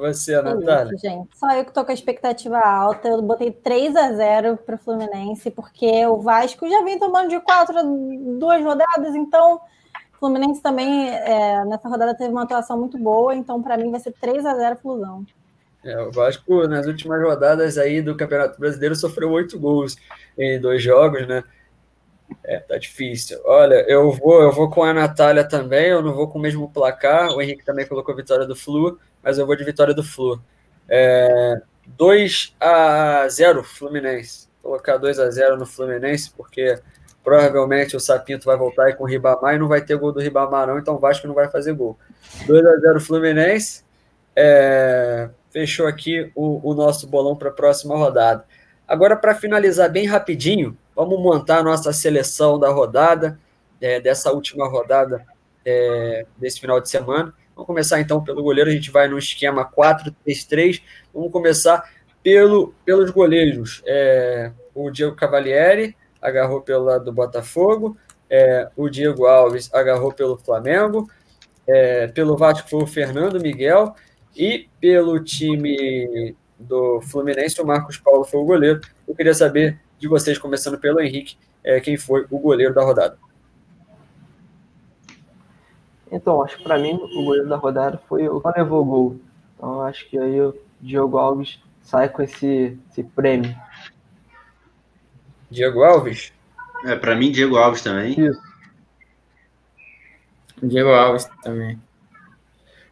[0.00, 0.94] Você, é Natália.
[0.94, 1.28] Isso, gente.
[1.36, 3.08] Só eu que tô com a expectativa alta.
[3.08, 7.38] Eu botei 3 a 0 para o Fluminense, porque o Vasco já vem tomando de
[7.40, 12.98] 4 a 2 rodadas, então o Fluminense também é, nessa rodada teve uma atuação muito
[12.98, 15.24] boa, então para mim vai ser 3 a 0 Flusão.
[15.84, 19.96] É, o Vasco, nas últimas rodadas aí do Campeonato Brasileiro, sofreu oito gols
[20.36, 21.42] em dois jogos, né?
[22.44, 23.40] É, tá difícil.
[23.44, 26.70] Olha, eu vou, eu vou com a Natália também, eu não vou com o mesmo
[26.70, 27.30] placar.
[27.30, 30.40] O Henrique também colocou vitória do Flu, mas eu vou de vitória do Flu.
[30.88, 34.48] É, 2 a 0 Fluminense.
[34.62, 36.78] Vou colocar 2 a 0 no Fluminense, porque
[37.22, 40.20] provavelmente o Sapinto vai voltar aí com o Ribamar e não vai ter gol do
[40.20, 41.98] Ribamar, não, então o Vasco não vai fazer gol.
[42.46, 43.84] 2 a 0 Fluminense.
[44.34, 48.44] É, fechou aqui o, o nosso bolão para a próxima rodada.
[48.86, 53.38] Agora, para finalizar bem rapidinho, vamos montar a nossa seleção da rodada,
[53.80, 55.24] é, dessa última rodada
[55.64, 57.32] é, desse final de semana.
[57.60, 60.80] Vamos começar então pelo goleiro, a gente vai no esquema 4-3-3.
[61.12, 61.84] Vamos começar
[62.22, 63.82] pelo, pelos goleiros.
[63.84, 67.98] É, o Diego Cavalieri agarrou pelo lado do Botafogo,
[68.30, 71.06] é, o Diego Alves agarrou pelo Flamengo,
[71.66, 73.94] é, pelo Vasco foi o Fernando Miguel,
[74.34, 78.80] e pelo time do Fluminense, o Marcos Paulo foi o goleiro.
[79.06, 83.18] Eu queria saber de vocês, começando pelo Henrique, é, quem foi o goleiro da rodada.
[86.10, 89.20] Então, acho que para mim o goleiro da rodada foi o que levou o gol.
[89.56, 93.54] Então, acho que aí o Diego Alves sai com esse, esse prêmio.
[95.50, 96.32] Diego Alves?
[96.84, 98.18] É, para mim, Diego Alves também.
[98.18, 98.40] Isso.
[100.62, 101.80] Diego Alves também.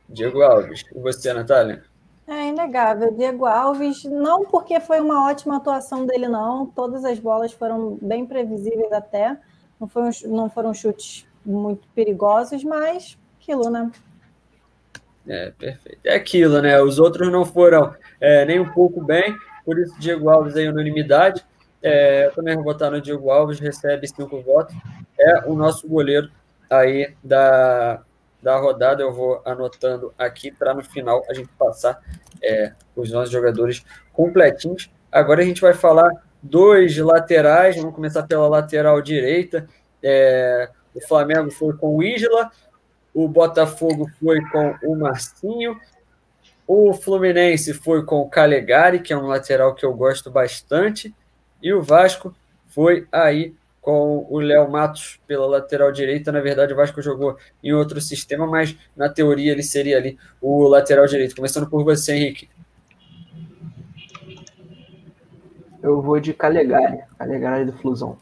[0.09, 0.85] Diego Alves.
[0.95, 1.85] E você, Natália?
[2.27, 3.13] É inegável.
[3.13, 6.67] Diego Alves, não porque foi uma ótima atuação dele, não.
[6.67, 9.39] Todas as bolas foram bem previsíveis até.
[9.81, 13.91] Não, foi um, não foram chutes muito perigosos, mas aquilo, né?
[15.27, 16.01] É, perfeito.
[16.05, 16.81] É aquilo, né?
[16.81, 21.45] Os outros não foram é, nem um pouco bem, por isso Diego Alves aí unanimidade.
[21.83, 24.75] É, eu também vou votar no Diego Alves, recebe cinco votos.
[25.19, 26.31] É o nosso goleiro
[26.71, 28.03] aí da,
[28.43, 29.03] da rodada.
[29.03, 32.01] Eu vou anotando aqui para no final a gente passar
[32.43, 34.91] é, os nossos jogadores completinhos.
[35.11, 36.11] Agora a gente vai falar
[36.43, 37.77] dois laterais.
[37.77, 39.69] Vamos começar pela lateral direita.
[40.03, 42.51] É, o Flamengo foi com o Isla,
[43.15, 45.79] o Botafogo foi com o Marcinho,
[46.67, 51.15] o Fluminense foi com o Calegari, que é um lateral que eu gosto bastante,
[51.63, 52.35] e o Vasco
[52.69, 56.31] foi aí com o Léo Matos pela lateral direita.
[56.31, 60.69] Na verdade, o Vasco jogou em outro sistema, mas na teoria ele seria ali o
[60.69, 61.35] lateral direito.
[61.35, 62.51] Começando por você, Henrique.
[65.83, 68.19] Eu vou de Calegari, Calegari do Flusão.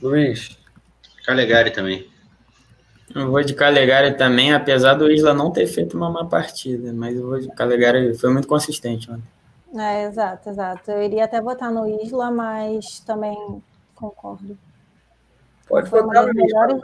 [0.00, 0.61] Luiz.
[1.24, 2.10] Calegari também.
[3.14, 7.14] Eu vou de Calegari também, apesar do Isla não ter feito uma má partida, mas
[7.16, 9.22] eu vou de Calegari, foi muito consistente ontem.
[9.78, 10.90] É, exato, exato.
[10.90, 13.62] Eu iria até votar no Isla, mas também
[13.94, 14.56] concordo.
[15.68, 16.80] Pode votar no melhores...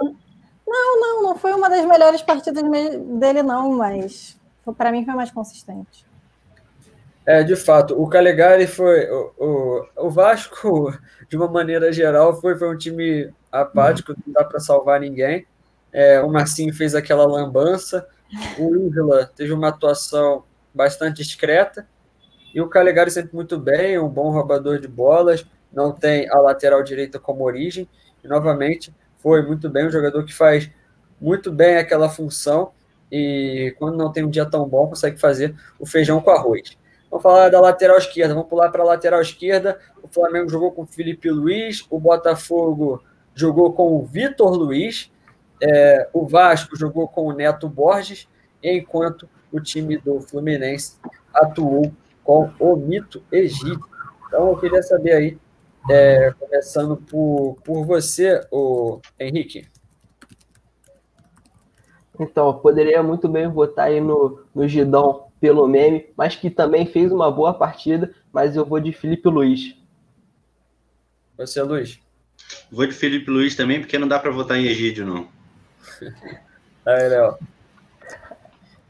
[0.67, 4.39] Não, não, não foi uma das melhores partidas dele, não, mas
[4.77, 6.08] para mim foi mais consistente.
[7.29, 9.07] É, de fato, o Calegari foi.
[9.11, 10.99] O, o, o Vasco,
[11.29, 15.47] de uma maneira geral, foi, foi um time apático, não dá para salvar ninguém.
[15.93, 18.09] É, o Marcinho fez aquela lambança.
[18.59, 21.87] O Ívila teve uma atuação bastante discreta.
[22.55, 25.45] E o Calegari sempre muito bem, um bom roubador de bolas.
[25.71, 27.87] Não tem a lateral direita como origem.
[28.25, 30.71] E novamente foi muito bem um jogador que faz
[31.21, 32.73] muito bem aquela função.
[33.13, 36.79] E quando não tem um dia tão bom, consegue fazer o feijão com arroz.
[37.11, 38.35] Vamos falar da lateral esquerda.
[38.35, 39.79] Vamos pular para a lateral esquerda.
[40.03, 41.87] O Flamengo jogou com o Felipe Luiz.
[41.91, 43.03] O Botafogo
[43.35, 45.11] jogou com o Vitor Luiz.
[45.63, 48.29] É, o Vasco jogou com o Neto Borges,
[48.63, 50.97] enquanto o time do Fluminense
[51.35, 51.93] atuou
[52.23, 53.89] com o Mito Egito.
[54.27, 55.39] Então eu queria saber aí,
[55.91, 59.67] é, começando por, por você, o Henrique.
[62.21, 66.87] Então, eu poderia muito bem votar aí no, no Gidão pelo meme, mas que também
[66.87, 69.75] fez uma boa partida, mas eu vou de Felipe Luiz.
[71.37, 72.01] Você, Luiz?
[72.71, 75.29] Vou de Felipe Luiz também, porque não dá para votar em Egídio, não.
[76.85, 77.39] Aí, Léo.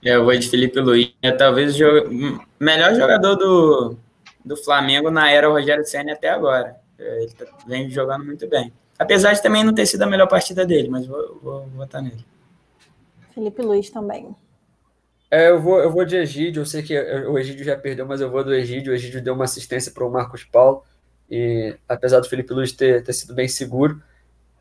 [0.05, 1.12] É, eu vou de Felipe Luiz.
[1.20, 3.96] É talvez o melhor jogador do,
[4.44, 6.76] do Flamengo na era Rogério Senna até agora.
[6.99, 8.72] Ele tá, vem jogando muito bem.
[8.99, 12.24] Apesar de também não ter sido a melhor partida dele, mas vou, vou votar nele.
[13.34, 14.34] Felipe Luiz também.
[15.31, 16.62] É, eu vou, eu vou de Egídio.
[16.62, 18.93] Eu sei que o Egídio já perdeu, mas eu vou do Egídio.
[18.93, 20.83] O Egídio deu uma assistência para o Marcos Paulo.
[21.31, 24.03] E apesar do Felipe Luiz ter, ter sido bem seguro,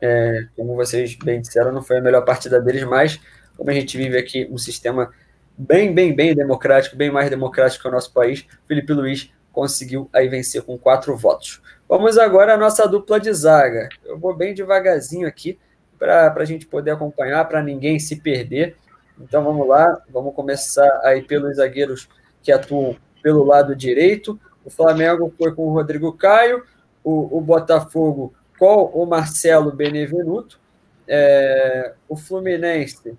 [0.00, 3.18] é, como vocês bem disseram, não foi a melhor partida deles, mas
[3.56, 5.10] como a gente vive aqui um sistema
[5.56, 10.28] bem, bem, bem democrático, bem mais democrático que o nosso país, Felipe Luiz conseguiu aí
[10.28, 11.60] vencer com quatro votos.
[11.88, 13.88] Vamos agora à nossa dupla de zaga.
[14.04, 15.58] Eu vou bem devagarzinho aqui
[15.98, 18.76] para a gente poder acompanhar, para ninguém se perder.
[19.20, 22.08] Então vamos lá, vamos começar aí pelos zagueiros
[22.42, 24.38] que atuam pelo lado direito.
[24.64, 26.64] O Flamengo foi com o Rodrigo Caio,
[27.02, 30.60] o, o Botafogo com o Marcelo Benevenuto.
[31.06, 33.16] É, o Fluminense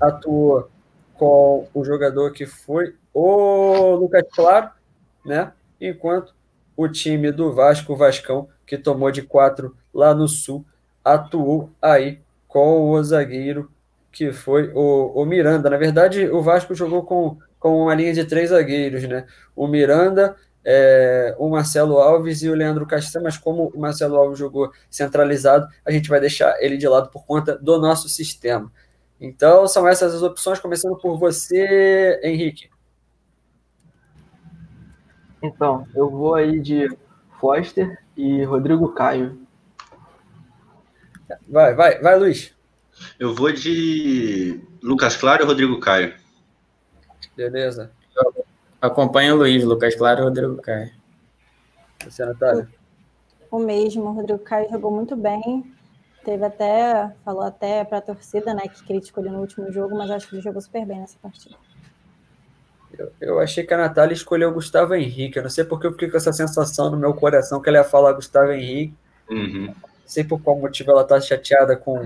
[0.00, 0.68] atuou
[1.14, 4.70] com o jogador que foi o Lucas Claro,
[5.24, 5.52] né?
[5.80, 6.34] Enquanto
[6.76, 10.64] o time do Vasco, o Vascão, que tomou de quatro lá no Sul,
[11.04, 13.70] atuou aí com o zagueiro
[14.10, 15.70] que foi o, o Miranda.
[15.70, 19.26] Na verdade, o Vasco jogou com, com uma linha de três zagueiros, né?
[19.54, 24.38] O Miranda, é, o Marcelo Alves e o Leandro Castan, mas como o Marcelo Alves
[24.38, 28.70] jogou centralizado, a gente vai deixar ele de lado por conta do nosso sistema.
[29.20, 32.70] Então, são essas as opções, começando por você, Henrique.
[35.42, 36.88] Então, eu vou aí de
[37.38, 39.40] Foster e Rodrigo Caio.
[41.48, 42.54] Vai, vai, vai, Luiz.
[43.18, 46.14] Eu vou de Lucas Claro e Rodrigo Caio.
[47.36, 47.90] Beleza.
[48.80, 50.90] Acompanha o Luiz, Lucas Claro e Rodrigo Caio.
[52.04, 52.68] Você, Natália?
[53.50, 55.64] O mesmo, o Rodrigo Caio jogou muito bem.
[56.24, 60.10] Teve até, falou até para a torcida, né, que criticou ele no último jogo, mas
[60.10, 61.56] acho que ele jogou super bem nessa partida.
[62.98, 65.38] Eu, eu achei que a Natália escolheu o Gustavo Henrique.
[65.38, 67.84] Eu não sei porque eu fiquei com essa sensação no meu coração que ela ia
[67.84, 68.94] falar Gustavo Henrique.
[69.30, 69.66] Uhum.
[69.66, 69.74] Não
[70.04, 72.04] sei por qual motivo ela tá chateada com,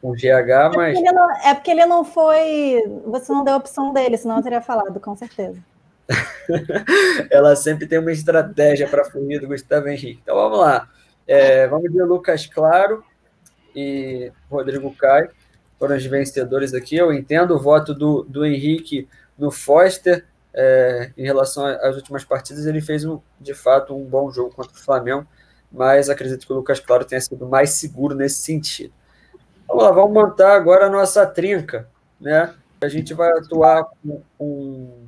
[0.00, 0.96] com GH, mas.
[0.96, 2.82] É porque, não, é porque ele não foi.
[3.06, 5.58] Você não deu a opção dele, senão eu teria falado, com certeza.
[7.30, 10.20] Ela sempre tem uma estratégia para fugir do Gustavo Henrique.
[10.22, 10.88] Então vamos lá.
[11.26, 13.02] É, vamos de Lucas Claro
[13.74, 15.30] e Rodrigo Caio
[15.78, 16.96] foram os vencedores aqui.
[16.96, 20.24] Eu entendo o voto do, do Henrique no Foster
[20.54, 22.66] é, em relação às últimas partidas.
[22.66, 25.26] Ele fez, um, de fato, um bom jogo contra o Flamengo,
[25.70, 28.92] mas acredito que o Lucas Claro tenha sido mais seguro nesse sentido.
[29.68, 31.88] Vamos lá, vamos montar agora a nossa trinca.
[32.20, 32.54] Né?
[32.80, 35.06] A gente vai atuar com, com,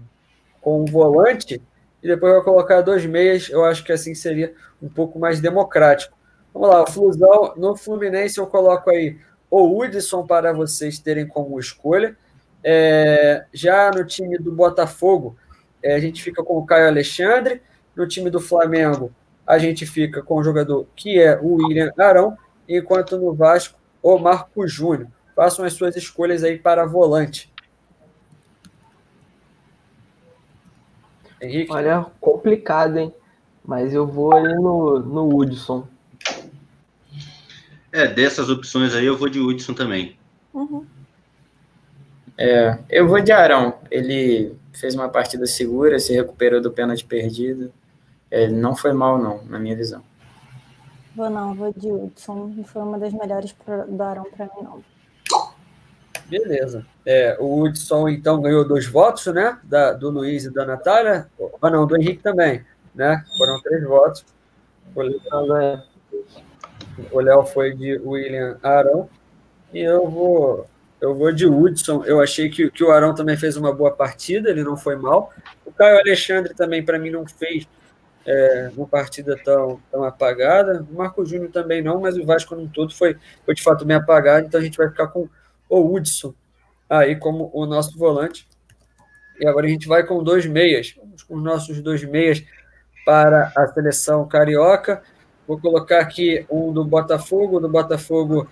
[0.61, 1.63] com um volante
[2.03, 3.49] e depois vai colocar dois meias.
[3.49, 6.17] Eu acho que assim seria um pouco mais democrático.
[6.53, 9.19] Vamos lá, o Flusão, no Fluminense eu coloco aí
[9.51, 12.17] o Hudson para vocês terem como escolha.
[12.63, 15.37] É, já no time do Botafogo,
[15.83, 17.63] é, a gente fica com o Caio Alexandre.
[17.95, 19.13] No time do Flamengo,
[19.47, 22.37] a gente fica com o jogador que é o William Arão.
[22.69, 25.09] Enquanto no Vasco, o Marco Júnior.
[25.35, 27.53] Façam as suas escolhas aí para volante.
[31.41, 31.73] Henrique?
[31.73, 33.15] Olha, complicado, hein?
[33.65, 35.87] Mas eu vou ali no, no Hudson.
[37.93, 40.17] É, dessas opções aí eu vou de Hudson também.
[40.53, 40.85] Uhum.
[42.37, 43.79] É, eu vou de Arão.
[43.91, 47.73] Ele fez uma partida segura, se recuperou do pênalti perdido.
[48.31, 50.03] Ele não foi mal, não, na minha visão.
[51.15, 52.53] Vou não, vou de Hudson.
[52.57, 53.55] Não foi uma das melhores
[53.89, 54.85] do Arão para mim, não.
[56.27, 56.87] Beleza.
[57.07, 59.59] É, o Hudson, então, ganhou dois votos, né?
[59.65, 61.29] Da, do Luiz e da Natália.
[61.61, 63.25] Ah, não, do Henrique também, né?
[63.37, 64.25] Foram três votos.
[67.11, 69.09] O Léo foi de William Arão.
[69.73, 70.67] E eu vou
[71.01, 72.05] eu vou de Hudson.
[72.05, 75.33] Eu achei que, que o Arão também fez uma boa partida, ele não foi mal.
[75.65, 77.69] O Caio Alexandre também, para mim, não fez
[78.29, 80.87] é, uma partida tão, tão apagada.
[80.91, 83.17] O Marco Júnior também não, mas o Vasco no todo foi,
[83.47, 84.47] foi de fato bem apagado.
[84.47, 85.27] Então a gente vai ficar com
[85.67, 86.35] o Hudson
[86.91, 88.47] aí como o nosso volante.
[89.41, 90.95] E agora a gente vai com dois meias.
[90.99, 92.45] Vamos com os nossos dois meias
[93.07, 95.03] para a seleção carioca.
[95.47, 97.59] Vou colocar aqui um do Botafogo.
[97.59, 98.47] Do Botafogo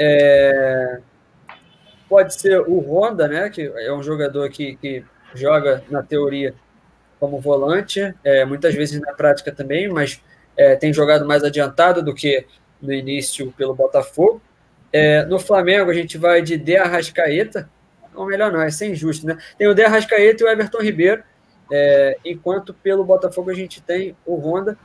[0.00, 0.98] é...
[2.08, 3.48] pode ser o Honda, né?
[3.50, 6.56] Que é um jogador que, que joga na teoria
[7.22, 10.20] como volante, é, muitas vezes na prática também, mas
[10.56, 12.44] é, tem jogado mais adiantado do que
[12.82, 14.42] no início pelo Botafogo.
[14.92, 17.70] É, no Flamengo, a gente vai de De Arrascaeta.
[18.12, 19.38] Ou melhor, não, é sem justo, né?
[19.56, 21.22] Tem o De Arrascaeta e o Everton Ribeiro.
[21.70, 24.76] É, enquanto pelo Botafogo a gente tem o Honda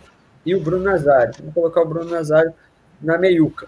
[0.46, 1.34] e o Bruno Nazário.
[1.40, 2.54] Vamos colocar o Bruno Nazário
[3.02, 3.68] na meiuca.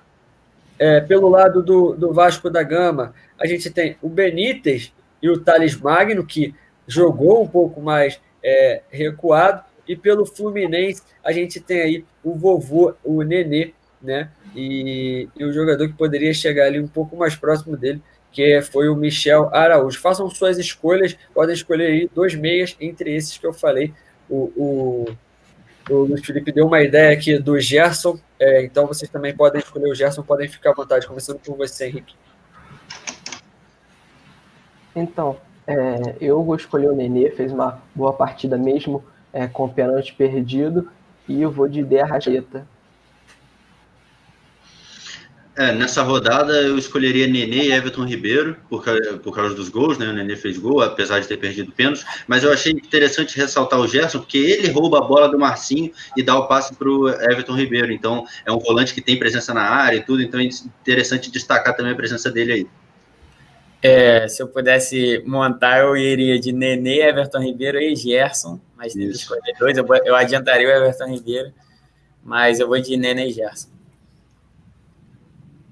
[0.77, 4.93] É, pelo lado do, do Vasco da Gama, a gente tem o Benítez
[5.23, 6.53] e o Thales Magno, que
[6.87, 9.63] jogou um pouco mais é, recuado.
[9.87, 14.29] E pelo Fluminense, a gente tem aí o vovô, o Nenê, né?
[14.55, 18.87] E, e, o jogador que poderia chegar ali um pouco mais próximo dele, que foi
[18.87, 19.99] o Michel Araújo.
[19.99, 23.93] Façam suas escolhas, podem escolher aí dois meias entre esses que eu falei.
[24.29, 25.05] O, o,
[25.89, 29.89] o Luiz Felipe deu uma ideia aqui do Gerson, é, então vocês também podem escolher
[29.89, 32.15] o Gerson, podem ficar à vontade, conversando com você, Henrique.
[34.95, 35.37] Então,
[35.69, 40.15] é, eu vou escolher o Nenê, fez uma boa partida mesmo, é, com o pênalti
[40.15, 40.89] perdido,
[41.27, 42.67] e eu vou de ideia Rascaeta.
[45.55, 48.83] É, nessa rodada eu escolheria Nenê e Everton Ribeiro, por,
[49.21, 50.07] por causa dos gols, né?
[50.07, 53.87] O Nenê fez gol, apesar de ter perdido pênalti, mas eu achei interessante ressaltar o
[53.87, 57.55] Gerson, porque ele rouba a bola do Marcinho e dá o passe para o Everton
[57.55, 57.91] Ribeiro.
[57.91, 61.75] Então, é um volante que tem presença na área e tudo, então é interessante destacar
[61.75, 62.67] também a presença dele aí.
[63.81, 69.07] É, se eu pudesse montar, eu iria de Nenê, Everton Ribeiro e Gerson, mas tem
[69.07, 71.53] que escolher dois, eu, eu adiantaria o Everton Ribeiro,
[72.21, 73.69] mas eu vou de Nenê e Gerson.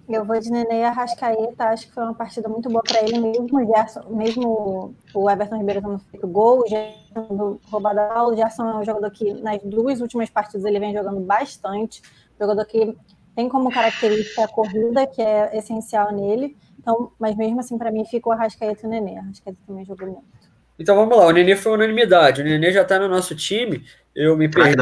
[0.08, 3.46] Eu vou de Nenê Arrascaeta, acho que foi uma partida muito boa para ele, mesmo.
[3.52, 8.36] O, Gerson, mesmo o Everton Ribeiro tendo feito gol, o Gerson roubado a bola, o
[8.38, 12.02] Gerson é um jogador que nas duas últimas partidas ele vem jogando bastante,
[12.40, 12.96] jogador que
[13.36, 16.56] tem como característica a corrida, que é essencial nele,
[16.88, 20.48] então, mas mesmo assim, para mim, ficou Arrascaeta e o Nenê, Arrascaeta também jogou muito.
[20.80, 23.86] Então vamos lá, o Nenê foi unanimidade, o Nenê já está no nosso time,
[24.16, 24.76] eu me perdi...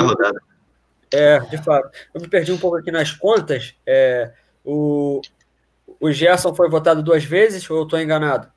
[1.12, 4.32] É, de fato, eu me perdi um pouco aqui nas contas, é
[4.64, 5.22] o,
[5.99, 8.51] o Gerson foi votado duas vezes ou eu estou enganado?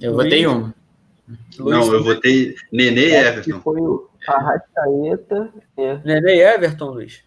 [0.00, 0.72] Eu Luiz, votei um.
[1.58, 3.60] Não, eu votei Nenê e Everton.
[3.60, 5.52] Foi o Arrascaeta.
[5.76, 5.98] É.
[6.04, 7.24] Nenê e Everton, Luiz?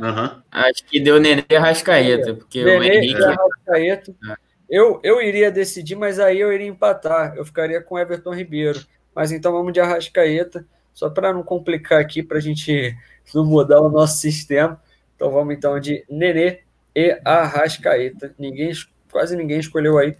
[0.00, 0.42] Uhum.
[0.50, 3.22] Acho que deu Nenê e Arrascaeta, porque Nenê o Henrique...
[3.22, 4.14] Arrascaeta.
[4.30, 4.36] É.
[4.68, 7.34] Eu, eu iria decidir, mas aí eu iria empatar.
[7.36, 8.84] Eu ficaria com Everton Ribeiro.
[9.14, 12.96] Mas então vamos de Arrascaeta, só para não complicar aqui, para a gente
[13.34, 14.80] não mudar o nosso sistema.
[15.16, 16.60] Então vamos então de Nenê
[16.94, 18.34] e Arrascaeta.
[18.38, 18.70] Ninguém,
[19.10, 20.16] quase ninguém escolheu aí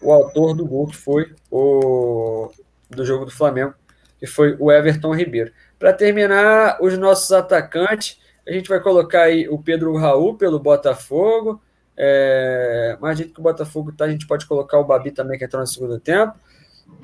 [0.00, 2.50] o autor do gol, que foi o
[2.90, 3.74] do jogo do Flamengo,
[4.18, 5.52] que foi o Everton Ribeiro.
[5.78, 11.60] Para terminar, os nossos atacantes, a gente vai colocar aí o Pedro Raul pelo Botafogo.
[11.96, 15.44] É, mais gente que o Botafogo tá, a gente pode colocar o Babi também, que
[15.44, 16.34] entrou no segundo tempo.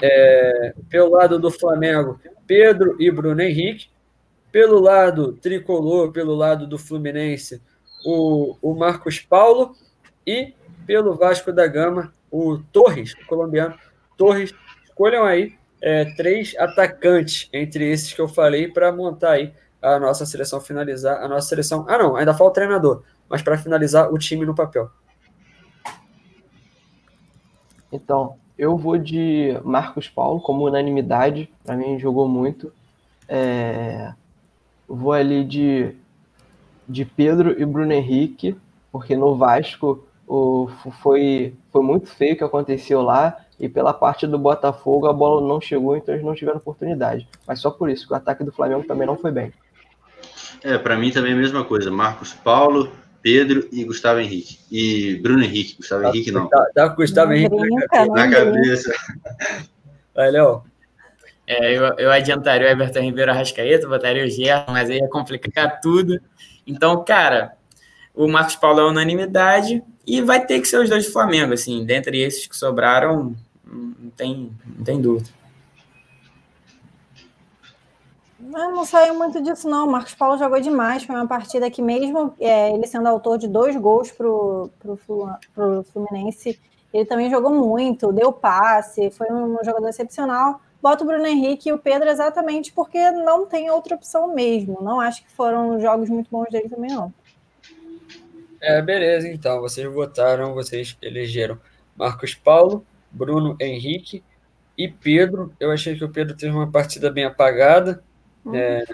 [0.02, 3.88] É, pelo lado do Flamengo, Pedro e Bruno Henrique.
[4.52, 7.62] Pelo lado tricolor, pelo lado do Fluminense,
[8.04, 9.74] o, o Marcos Paulo.
[10.26, 10.54] E
[10.86, 13.74] pelo Vasco da Gama, o Torres, o colombiano.
[14.16, 14.52] Torres,
[14.84, 19.52] escolham aí é, três atacantes entre esses que eu falei para montar aí
[19.82, 21.84] a nossa seleção finalizar a nossa seleção.
[21.88, 24.90] Ah, não, ainda falta o treinador, mas para finalizar o time no papel.
[27.92, 32.72] Então, eu vou de Marcos Paulo como unanimidade, para mim jogou muito.
[33.28, 34.12] É...
[34.86, 35.96] Vou ali de,
[36.88, 38.56] de Pedro e Bruno Henrique,
[38.92, 40.68] porque no Vasco o,
[41.02, 45.46] foi, foi muito feio o que aconteceu lá, e pela parte do Botafogo a bola
[45.46, 47.28] não chegou, então eles não tiveram oportunidade.
[47.46, 49.52] Mas só por isso, o ataque do Flamengo também não foi bem.
[50.62, 51.90] É, para mim também é a mesma coisa.
[51.90, 52.92] Marcos Paulo,
[53.22, 54.58] Pedro e Gustavo Henrique.
[54.70, 55.76] E Bruno Henrique.
[55.76, 56.48] Gustavo tá, Henrique não.
[56.48, 57.54] Tá, tá com Gustavo Henrique
[57.92, 58.92] na, na cabeça.
[60.14, 60.64] Vai, Léo.
[61.46, 65.80] É, eu, eu adiantaria o Everton Ribeiro Arrascaeta, botaria o Gerson, mas aí ia complicar
[65.80, 66.20] tudo.
[66.64, 67.54] Então, cara,
[68.14, 71.84] o Marcos Paulo é unanimidade e vai ter que ser os dois do Flamengo, assim,
[71.84, 73.34] dentre esses que sobraram,
[73.64, 75.28] não tem, não tem dúvida.
[78.52, 79.86] Eu não saiu muito disso, não.
[79.86, 81.04] O Marcos Paulo jogou demais.
[81.04, 86.60] Foi uma partida que, mesmo é, ele sendo autor de dois gols para o Fluminense,
[86.92, 90.60] ele também jogou muito, deu passe, foi um jogador excepcional.
[90.82, 94.78] Bota o Bruno Henrique e o Pedro exatamente porque não tem outra opção mesmo.
[94.82, 97.12] Não acho que foram jogos muito bons dele também, não.
[98.60, 99.60] É, beleza, então.
[99.60, 101.58] Vocês votaram, vocês elegeram
[101.96, 104.24] Marcos Paulo, Bruno Henrique
[104.76, 105.52] e Pedro.
[105.60, 108.02] Eu achei que o Pedro teve uma partida bem apagada.
[108.54, 108.84] É,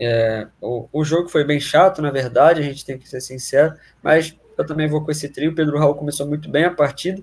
[0.00, 3.74] é, o, o jogo foi bem chato, na verdade, a gente tem que ser sincero,
[4.02, 5.52] mas eu também vou com esse trio.
[5.52, 7.22] O Pedro Raul começou muito bem a partida,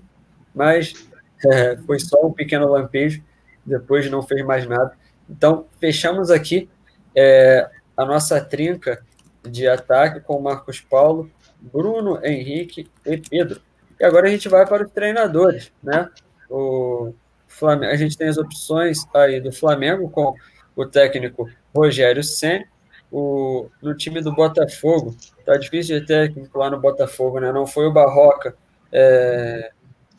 [0.54, 0.94] mas
[1.46, 3.22] é, foi só um pequeno lampejo,
[3.64, 4.96] depois não fez mais nada.
[5.28, 6.68] Então, fechamos aqui
[7.14, 9.04] é, a nossa trinca
[9.42, 11.30] de ataque com Marcos Paulo,
[11.60, 13.60] Bruno Henrique e Pedro.
[13.98, 16.08] E agora a gente vai para os treinadores, né?
[16.50, 17.14] O
[17.46, 20.34] Flamengo, a gente tem as opções aí do Flamengo com
[20.74, 22.64] o técnico Rogério Senna,
[23.10, 25.14] o, no time do Botafogo,
[25.44, 27.52] tá difícil de técnico lá no Botafogo, né?
[27.52, 28.56] Não foi o Barroca
[28.90, 29.70] é,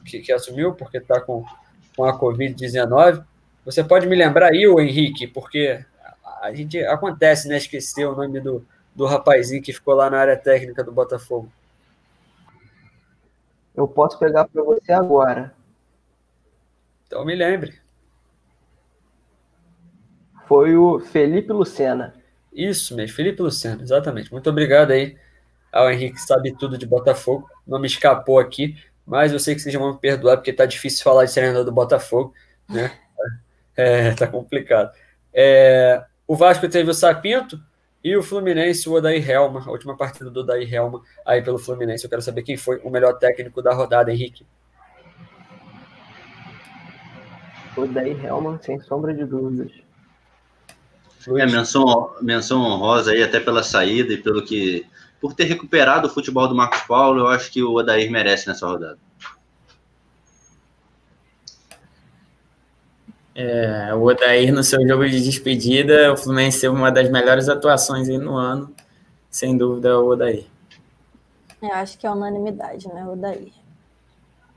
[0.06, 1.44] que, que, assumiu, porque está com,
[1.96, 3.24] com a Covid-19.
[3.66, 5.84] Você pode me lembrar aí, o Henrique, porque
[6.42, 7.58] a gente acontece, né?
[7.58, 11.52] Esquecer o nome do, do rapazinho que ficou lá na área técnica do Botafogo.
[13.76, 15.52] Eu posso pegar para você agora.
[17.08, 17.83] Então me lembre
[20.54, 22.14] foi o Felipe Lucena.
[22.54, 24.32] Isso mesmo, Felipe Lucena, exatamente.
[24.32, 25.18] Muito obrigado aí
[25.72, 27.50] ao Henrique Sabe Tudo de Botafogo.
[27.66, 31.04] Não me escapou aqui, mas eu sei que vocês vão me perdoar, porque tá difícil
[31.04, 32.36] falar de treinador do Botafogo,
[32.70, 32.92] né?
[33.76, 34.94] É, tá complicado.
[35.34, 37.60] É, o Vasco teve o Sapinto
[38.04, 42.04] e o Fluminense, o Odair Helma, a última partida do Odair Helma aí pelo Fluminense.
[42.04, 44.46] Eu quero saber quem foi o melhor técnico da rodada, Henrique.
[47.76, 49.83] Odair Helma, sem sombra de dúvidas.
[51.28, 54.86] É, menção, menção honrosa aí, até pela saída e pelo que.
[55.22, 58.68] Por ter recuperado o futebol do Marcos Paulo, eu acho que o Odair merece nessa
[58.68, 58.98] rodada.
[63.36, 68.10] É, o Odair, no seu jogo de despedida, o Fluminense teve uma das melhores atuações
[68.10, 68.74] aí no ano.
[69.32, 70.46] Sem dúvida, é o Odair.
[71.62, 73.52] Eu acho que é unanimidade, né, o Odair.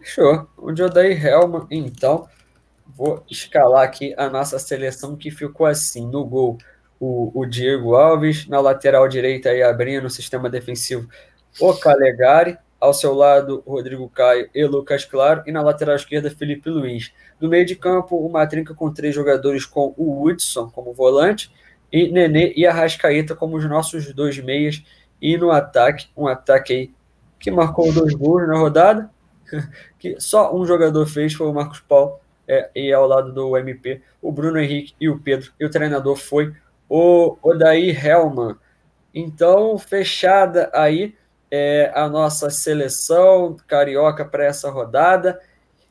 [0.01, 0.49] Fechou.
[0.57, 2.29] O de Odair Helman, então.
[2.95, 6.59] Vou escalar aqui a nossa seleção que ficou assim: no gol,
[7.01, 11.09] o, o Diego Alves, na lateral direita, aí abrindo o sistema defensivo,
[11.61, 16.71] o Calegari, ao seu lado, Rodrigo Caio e Lucas Claro, e na lateral esquerda, Felipe
[16.71, 17.13] Luiz.
[17.41, 21.51] No meio de campo, uma trinca com três jogadores com o Hudson como volante,
[21.93, 24.83] e Nenê e Arrascaeta como os nossos dois meias,
[25.21, 26.91] e no ataque, um ataque aí
[27.39, 29.11] que marcou dois gols na rodada,
[29.99, 32.19] que só um jogador fez, foi o Marcos Paulo,
[32.49, 35.53] é, e ao lado do MP, o Bruno Henrique e o Pedro.
[35.59, 36.55] E o treinador foi
[36.89, 38.57] o Odair Helman.
[39.15, 41.15] Então, fechada aí
[41.51, 45.41] é, a nossa seleção carioca para essa rodada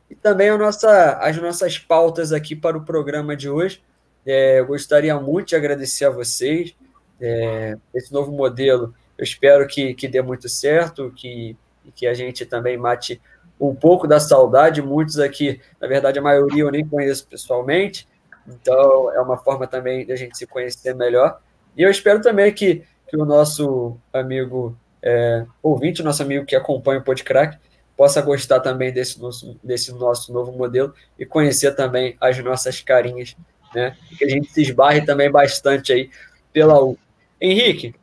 [0.10, 3.82] e também nossa, as nossas pautas aqui para o programa de hoje.
[4.26, 6.76] É, gostaria muito de agradecer a vocês.
[7.20, 11.56] É, esse novo modelo Eu espero que, que dê muito certo, que,
[11.95, 13.22] que a gente também mate
[13.60, 14.82] um pouco da saudade.
[14.82, 18.08] Muitos aqui, na verdade, a maioria eu nem conheço pessoalmente,
[18.47, 21.39] então é uma forma também de a gente se conhecer melhor.
[21.76, 26.99] E eu espero também que, que o nosso amigo é, ouvinte, nosso amigo que acompanha
[26.99, 27.58] o Podcrack,
[27.95, 33.36] possa gostar também desse nosso, desse nosso novo modelo e conhecer também as nossas carinhas,
[33.74, 33.95] né?
[34.18, 36.10] Que a gente se esbarre também bastante aí
[36.51, 36.97] pela U.
[37.39, 37.95] Henrique,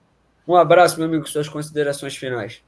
[0.46, 2.62] um abraço, meu amigo, suas considerações finais.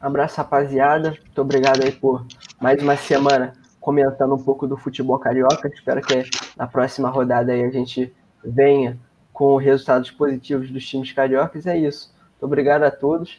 [0.00, 1.10] Abraço, rapaziada.
[1.10, 2.24] Muito obrigado aí por
[2.58, 5.68] mais uma semana comentando um pouco do futebol carioca.
[5.68, 6.24] Espero que
[6.56, 8.98] na próxima rodada aí a gente venha
[9.32, 11.66] com resultados positivos dos times cariocas.
[11.66, 12.14] É isso.
[12.32, 13.38] Muito obrigado a todos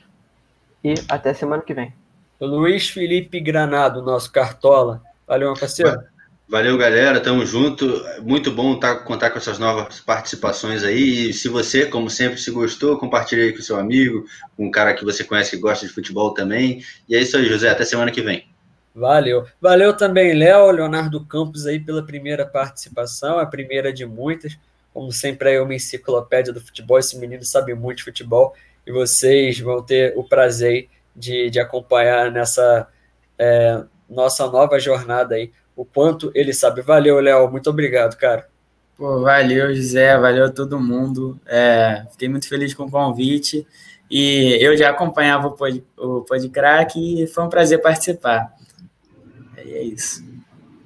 [0.84, 1.94] e até semana que vem.
[2.40, 5.02] Luiz Felipe Granado, nosso cartola.
[5.28, 6.11] Valeu, meu parceiro.
[6.52, 7.22] Valeu, galera.
[7.22, 8.04] Tamo junto.
[8.22, 11.30] Muito bom tá, contar com essas novas participações aí.
[11.30, 14.26] E se você, como sempre, se gostou, compartilhe aí com seu amigo,
[14.58, 16.84] com um cara que você conhece que gosta de futebol também.
[17.08, 17.70] E é isso aí, José.
[17.70, 18.50] Até semana que vem.
[18.94, 19.46] Valeu.
[19.62, 24.58] Valeu também, Léo, Leonardo Campos aí pela primeira participação, a primeira de muitas.
[24.94, 27.00] Como sempre, é uma enciclopédia do futebol.
[27.00, 28.54] Esse menino sabe muito de futebol
[28.86, 32.90] e vocês vão ter o prazer de, de acompanhar nessa
[33.40, 35.50] é, nossa nova jornada aí
[35.82, 36.82] o quanto ele sabe.
[36.82, 38.48] Valeu, Léo, muito obrigado, cara.
[38.96, 41.40] Pô, valeu, José, valeu a todo mundo.
[41.48, 43.66] É, fiquei muito feliz com o convite
[44.10, 48.54] e eu já acompanhava o Pod, o Podcrack e foi um prazer participar.
[49.66, 50.24] E é isso.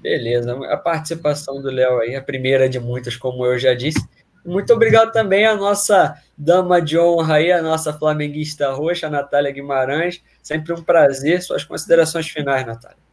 [0.02, 4.00] Beleza, a participação do Léo aí, a primeira de muitas, como eu já disse.
[4.46, 10.24] Muito obrigado também à nossa dama de honra aí, a nossa flamenguista roxa, Natália Guimarães.
[10.42, 11.42] Sempre um prazer.
[11.42, 13.05] Suas considerações finais, Natália.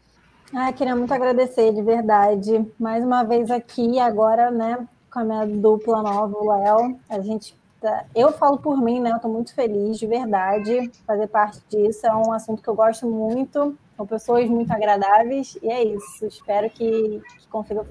[0.55, 2.67] Ah, queria muito agradecer, de verdade.
[2.79, 7.01] Mais uma vez aqui, agora, né, com a minha dupla nova, o Léo.
[7.09, 7.55] A gente.
[7.81, 8.05] Tá...
[8.15, 9.13] Eu falo por mim, né?
[9.13, 12.07] Eu tô muito feliz, de verdade, fazer parte disso.
[12.07, 16.27] É um assunto que eu gosto muito, com pessoas muito agradáveis, e é isso.
[16.27, 17.87] Espero que, que consiga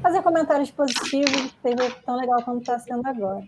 [0.00, 3.42] fazer comentários positivos, seja tão legal como está sendo agora.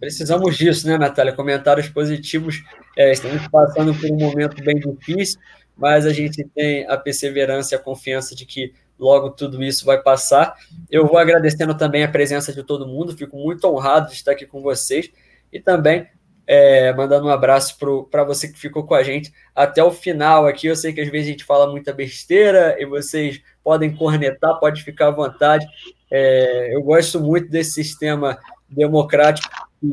[0.00, 1.32] Precisamos disso, né, Natália?
[1.32, 2.64] Comentários positivos.
[2.96, 5.40] É, estamos passando por um momento bem difícil,
[5.78, 10.02] mas a gente tem a perseverança e a confiança de que logo tudo isso vai
[10.02, 10.56] passar.
[10.90, 14.44] Eu vou agradecendo também a presença de todo mundo, fico muito honrado de estar aqui
[14.44, 15.10] com vocês
[15.52, 16.08] e também
[16.46, 17.76] é, mandando um abraço
[18.10, 20.66] para você que ficou com a gente até o final aqui.
[20.66, 24.82] Eu sei que às vezes a gente fala muita besteira e vocês podem cornetar, pode
[24.82, 25.64] ficar à vontade.
[26.10, 28.36] É, eu gosto muito desse sistema
[28.68, 29.48] democrático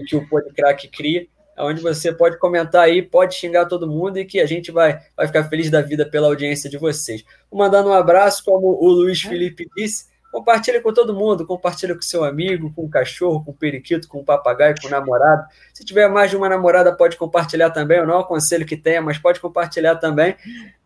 [0.08, 1.28] que o Podcrack cria
[1.58, 5.28] onde você pode comentar aí, pode xingar todo mundo e que a gente vai, vai
[5.28, 7.24] ficar feliz da vida pela audiência de vocês.
[7.50, 12.02] Vou mandando um abraço, como o Luiz Felipe disse, compartilhe com todo mundo, compartilhe com
[12.02, 15.46] seu amigo, com o cachorro, com o periquito, com o papagaio, com o namorado.
[15.74, 18.00] Se tiver mais de uma namorada, pode compartilhar também.
[18.00, 20.36] Eu não aconselho que tenha, mas pode compartilhar também.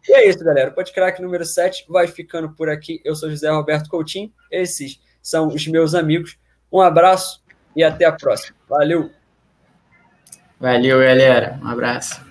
[0.08, 0.70] E é isso, galera.
[0.70, 3.02] Pode crack número 7 vai ficando por aqui.
[3.04, 4.32] Eu sou José Roberto Coutinho.
[4.52, 6.38] Esses são os meus amigos.
[6.72, 7.44] Um abraço
[7.76, 8.56] e até a próxima.
[8.70, 9.19] Valeu!
[10.60, 11.58] Valeu, galera.
[11.64, 12.29] Um abraço.